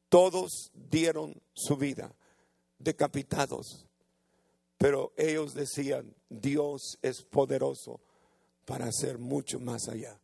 [0.10, 2.14] Todos dieron su vida,
[2.80, 3.88] decapitados.
[4.78, 8.00] Pero ellos decían, Dios es poderoso
[8.66, 10.20] para hacer mucho más allá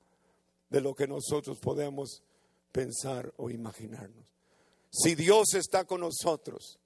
[0.70, 2.24] de lo que nosotros podemos
[2.72, 4.26] pensar o imaginarnos.
[4.96, 6.78] Si Dios está con nosotros,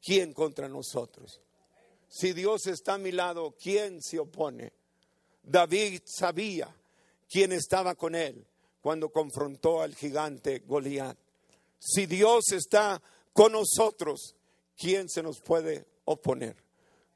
[0.00, 1.40] ¿quién contra nosotros?
[2.08, 4.72] Si Dios está a mi lado, ¿quién se opone?
[5.42, 6.72] David sabía
[7.28, 8.46] quién estaba con él
[8.80, 11.18] cuando confrontó al gigante Goliat.
[11.80, 14.36] Si Dios está con nosotros,
[14.76, 16.54] ¿quién se nos puede oponer?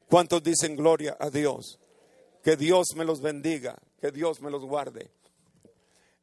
[0.08, 1.78] ¿Cuántos dicen gloria a Dios?
[2.42, 5.12] Que Dios me los bendiga, que Dios me los guarde.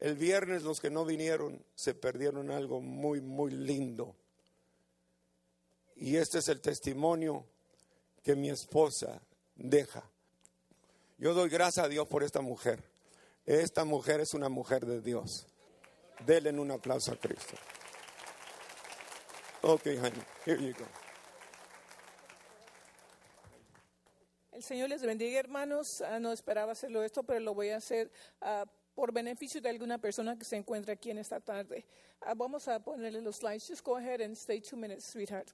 [0.05, 4.15] El viernes los que no vinieron se perdieron algo muy, muy lindo.
[5.95, 7.43] Y este es el testimonio
[8.21, 9.19] que mi esposa
[9.55, 10.07] deja.
[11.17, 12.83] Yo doy gracias a Dios por esta mujer.
[13.47, 15.47] Esta mujer es una mujer de Dios.
[16.23, 17.55] Denle un aplauso a Cristo.
[19.63, 20.85] Ok, honey, here you go.
[24.51, 26.01] El Señor les bendiga, hermanos.
[26.01, 29.97] Ah, no esperaba hacerlo esto, pero lo voy a hacer uh, por beneficio de alguna
[29.97, 31.85] persona que se encuentra aquí en esta tarde.
[32.21, 33.67] Uh, vamos a ponerle los slides.
[33.67, 35.51] Just go ahead and stay two minutes, sweetheart.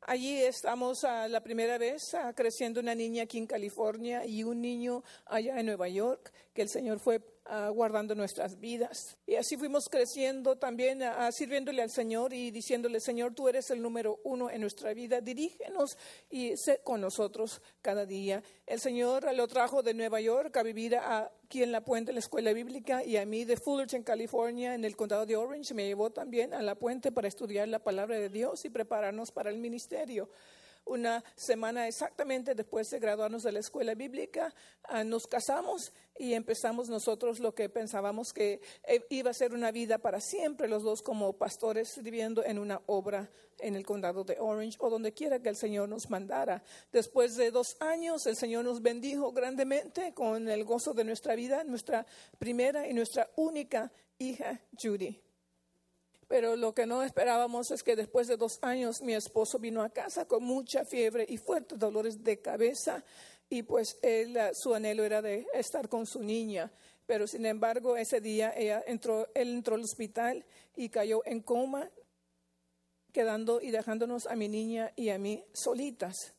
[0.00, 5.02] Allí estamos uh, la primera vez creciendo una niña aquí en California y un niño
[5.26, 7.20] allá en Nueva York, que el Señor fue
[7.72, 9.16] guardando nuestras vidas.
[9.26, 14.20] Y así fuimos creciendo también, sirviéndole al Señor y diciéndole, Señor, tú eres el número
[14.24, 15.96] uno en nuestra vida, dirígenos
[16.30, 18.42] y sé con nosotros cada día.
[18.66, 22.20] El Señor lo trajo de Nueva York a vivir aquí en la puente, en la
[22.20, 26.10] escuela bíblica, y a mí de Fullerton, California, en el condado de Orange, me llevó
[26.10, 30.28] también a la puente para estudiar la palabra de Dios y prepararnos para el ministerio
[30.86, 36.88] una semana exactamente después de graduarnos de la escuela bíblica, ah, nos casamos y empezamos
[36.88, 41.02] nosotros lo que pensábamos que eh, iba a ser una vida para siempre, los dos
[41.02, 45.48] como pastores viviendo en una obra en el condado de Orange o donde quiera que
[45.48, 46.62] el Señor nos mandara.
[46.92, 51.64] Después de dos años, el Señor nos bendijo grandemente con el gozo de nuestra vida,
[51.64, 52.06] nuestra
[52.38, 55.22] primera y nuestra única hija, Judy.
[56.28, 59.90] Pero lo que no esperábamos es que después de dos años mi esposo vino a
[59.90, 63.04] casa con mucha fiebre y fuertes dolores de cabeza
[63.48, 66.72] y pues él, su anhelo era de estar con su niña.
[67.06, 70.44] Pero sin embargo ese día ella entró, él entró al hospital
[70.74, 71.90] y cayó en coma,
[73.12, 76.35] quedando y dejándonos a mi niña y a mí solitas.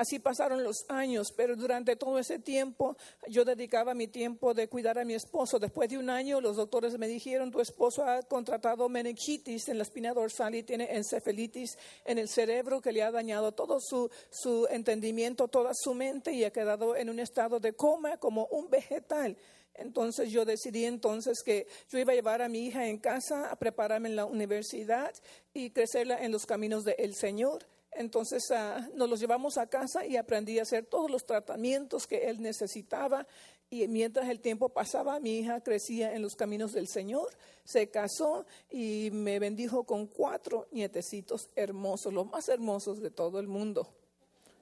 [0.00, 2.96] Así pasaron los años, pero durante todo ese tiempo
[3.28, 5.58] yo dedicaba mi tiempo de cuidar a mi esposo.
[5.58, 9.82] Después de un año los doctores me dijeron, tu esposo ha contratado meningitis en la
[9.82, 11.76] espina dorsal y tiene encefalitis
[12.06, 16.44] en el cerebro que le ha dañado todo su, su entendimiento, toda su mente y
[16.44, 19.36] ha quedado en un estado de coma como un vegetal.
[19.74, 23.56] Entonces yo decidí entonces que yo iba a llevar a mi hija en casa a
[23.56, 25.12] prepararme en la universidad
[25.52, 27.66] y crecerla en los caminos del Señor.
[27.92, 32.30] Entonces ah, nos los llevamos a casa y aprendí a hacer todos los tratamientos que
[32.30, 33.26] él necesitaba.
[33.68, 37.28] Y mientras el tiempo pasaba, mi hija crecía en los caminos del Señor,
[37.64, 43.46] se casó y me bendijo con cuatro nietecitos hermosos, los más hermosos de todo el
[43.46, 43.88] mundo,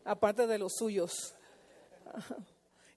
[0.05, 1.35] aparte de los suyos.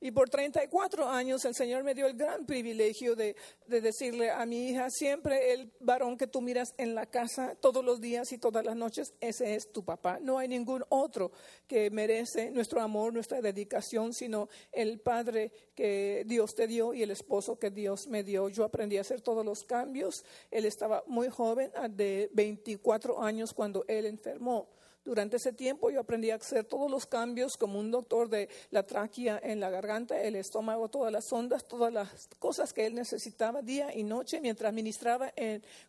[0.04, 3.36] Y por 34 años el Señor me dio el gran privilegio de,
[3.68, 8.02] decirle a mi hija, siempre el varón que tú miras en la casa todos los
[8.02, 10.18] días y todas las noches, ese es tu papá.
[10.20, 11.32] No hay ningún otro
[11.68, 17.12] que merece nuestro amor, nuestra dedicación, sino el padre que Dios te dio y el
[17.12, 18.50] esposo que Dios me dio.
[18.50, 20.26] Yo aprendí a hacer todos los cambios.
[20.50, 24.68] Él estaba muy joven, de 24 años, cuando él enfermó.
[25.04, 28.84] Durante ese tiempo yo aprendí a hacer todos los cambios como un doctor de la
[28.84, 33.64] tráquea en la garganta, el estómago, todas las ondas, todas las cosas que él necesitaba
[33.64, 35.34] día y noche mientras ministraba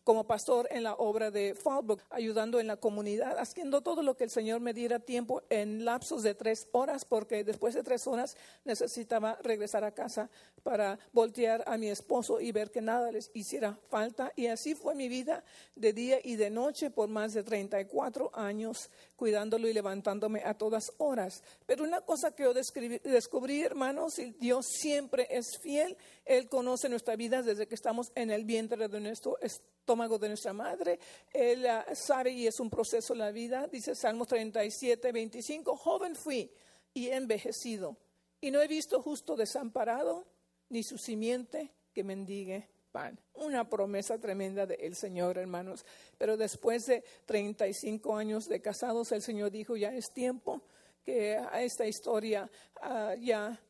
[0.03, 4.23] como pastor en la obra de Fallbrook, ayudando en la comunidad, haciendo todo lo que
[4.23, 8.35] el Señor me diera tiempo en lapsos de tres horas, porque después de tres horas
[8.65, 10.29] necesitaba regresar a casa
[10.63, 14.31] para voltear a mi esposo y ver que nada les hiciera falta.
[14.35, 15.43] Y así fue mi vida
[15.75, 20.91] de día y de noche por más de 34 años cuidándolo y levantándome a todas
[20.97, 21.43] horas.
[21.65, 25.97] Pero una cosa que yo descubrí, hermanos, Dios siempre es fiel.
[26.25, 30.53] Él conoce nuestra vida desde que estamos en el vientre de nuestro estómago de nuestra
[30.53, 30.99] madre.
[31.31, 33.67] Él uh, sabe y es un proceso la vida.
[33.67, 36.49] Dice Salmos 37, 25, joven fui
[36.93, 37.97] y envejecido
[38.43, 40.27] y no he visto justo desamparado
[40.73, 43.19] ni su simiente que mendigue pan.
[43.35, 45.85] Una promesa tremenda del Señor, hermanos.
[46.17, 50.63] Pero después de 35 años de casados, el Señor dijo, ya es tiempo
[51.03, 52.49] que esta historia
[52.81, 53.61] uh, ya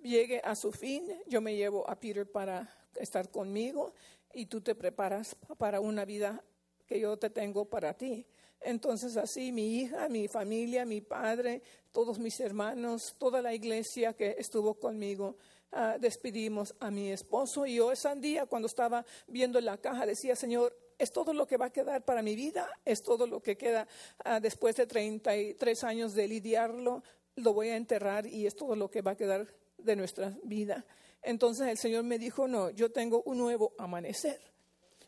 [0.00, 1.04] llegue a su fin.
[1.26, 3.92] Yo me llevo a Peter para estar conmigo
[4.32, 6.44] y tú te preparas para una vida
[6.86, 8.24] que yo te tengo para ti.
[8.60, 11.62] Entonces así mi hija, mi familia, mi padre,
[11.92, 15.36] todos mis hermanos, toda la iglesia que estuvo conmigo,
[15.72, 17.66] uh, despedimos a mi esposo.
[17.66, 21.56] Y yo ese día cuando estaba viendo la caja decía, Señor, es todo lo que
[21.56, 23.86] va a quedar para mi vida, es todo lo que queda
[24.24, 27.02] uh, después de 33 años de lidiarlo,
[27.36, 29.46] lo voy a enterrar y es todo lo que va a quedar
[29.78, 30.84] de nuestra vida.
[31.22, 34.40] Entonces el Señor me dijo, no, yo tengo un nuevo amanecer.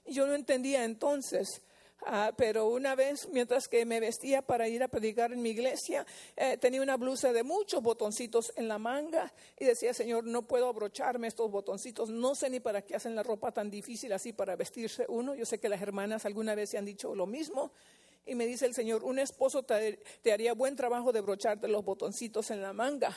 [0.05, 1.63] Y yo no entendía entonces
[2.07, 6.07] Ah, pero una vez, mientras que me vestía para ir a predicar en mi iglesia,
[6.37, 10.69] eh, tenía una blusa de muchos botoncitos en la manga y decía, Señor, no puedo
[10.69, 14.57] abrocharme estos botoncitos, no sé ni para qué hacen la ropa tan difícil así para
[14.57, 15.35] vestirse uno.
[15.35, 17.73] Yo sé que las hermanas alguna vez se han dicho lo mismo.
[18.27, 21.85] Y me dice el Señor, un esposo te, te haría buen trabajo de brocharte los
[21.85, 23.17] botoncitos en la manga.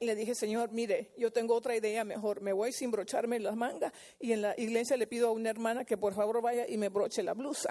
[0.00, 2.42] Le dije, Señor, mire, yo tengo otra idea mejor.
[2.42, 5.84] Me voy sin brocharme las mangas y en la iglesia le pido a una hermana
[5.84, 7.70] que por favor vaya y me broche la blusa.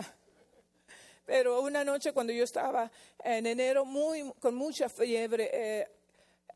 [1.25, 2.91] Pero una noche cuando yo estaba
[3.23, 5.87] en enero muy, con mucha fiebre, eh,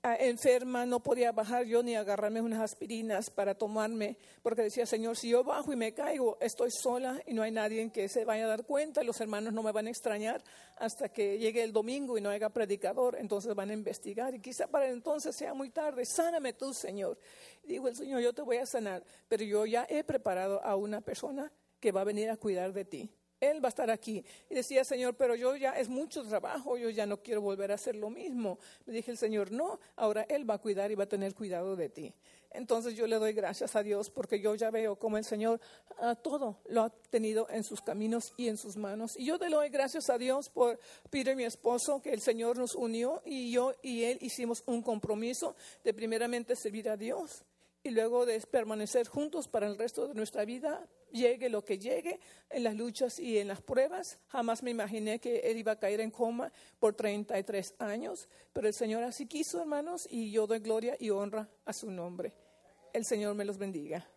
[0.04, 5.30] enferma, no podía bajar yo ni agarrarme unas aspirinas para tomarme, porque decía, Señor, si
[5.30, 8.46] yo bajo y me caigo, estoy sola y no hay nadie en que se vaya
[8.46, 10.42] a dar cuenta, los hermanos no me van a extrañar
[10.78, 14.68] hasta que llegue el domingo y no haya predicador, entonces van a investigar y quizá
[14.68, 17.18] para entonces sea muy tarde, sáname tú, Señor.
[17.64, 21.02] digo el Señor, yo te voy a sanar, pero yo ya he preparado a una
[21.02, 23.10] persona que va a venir a cuidar de ti.
[23.40, 24.24] Él va a estar aquí.
[24.50, 27.76] Y decía, Señor, pero yo ya es mucho trabajo, yo ya no quiero volver a
[27.76, 28.60] hacer lo mismo.
[28.86, 31.76] Me dije el Señor, no, ahora Él va a cuidar y va a tener cuidado
[31.76, 32.14] de ti.
[32.52, 35.60] Entonces yo le doy gracias a Dios porque yo ya veo como el Señor
[36.00, 39.16] a todo lo ha tenido en sus caminos y en sus manos.
[39.18, 40.80] Y yo le doy gracias a Dios por
[41.12, 45.56] Peter, mi esposo, que el Señor nos unió y yo y él hicimos un compromiso
[45.84, 47.44] de primeramente servir a Dios
[47.90, 52.20] y luego de permanecer juntos para el resto de nuestra vida, llegue lo que llegue
[52.52, 54.20] en las luchas y en las pruebas.
[54.28, 58.76] Jamás me imaginé que él iba a caer en coma por 33 años, pero el
[58.76, 62.32] Señor así quiso, hermanos, y yo doy gloria y honra a su nombre.
[62.94, 64.08] El Señor me los bendiga.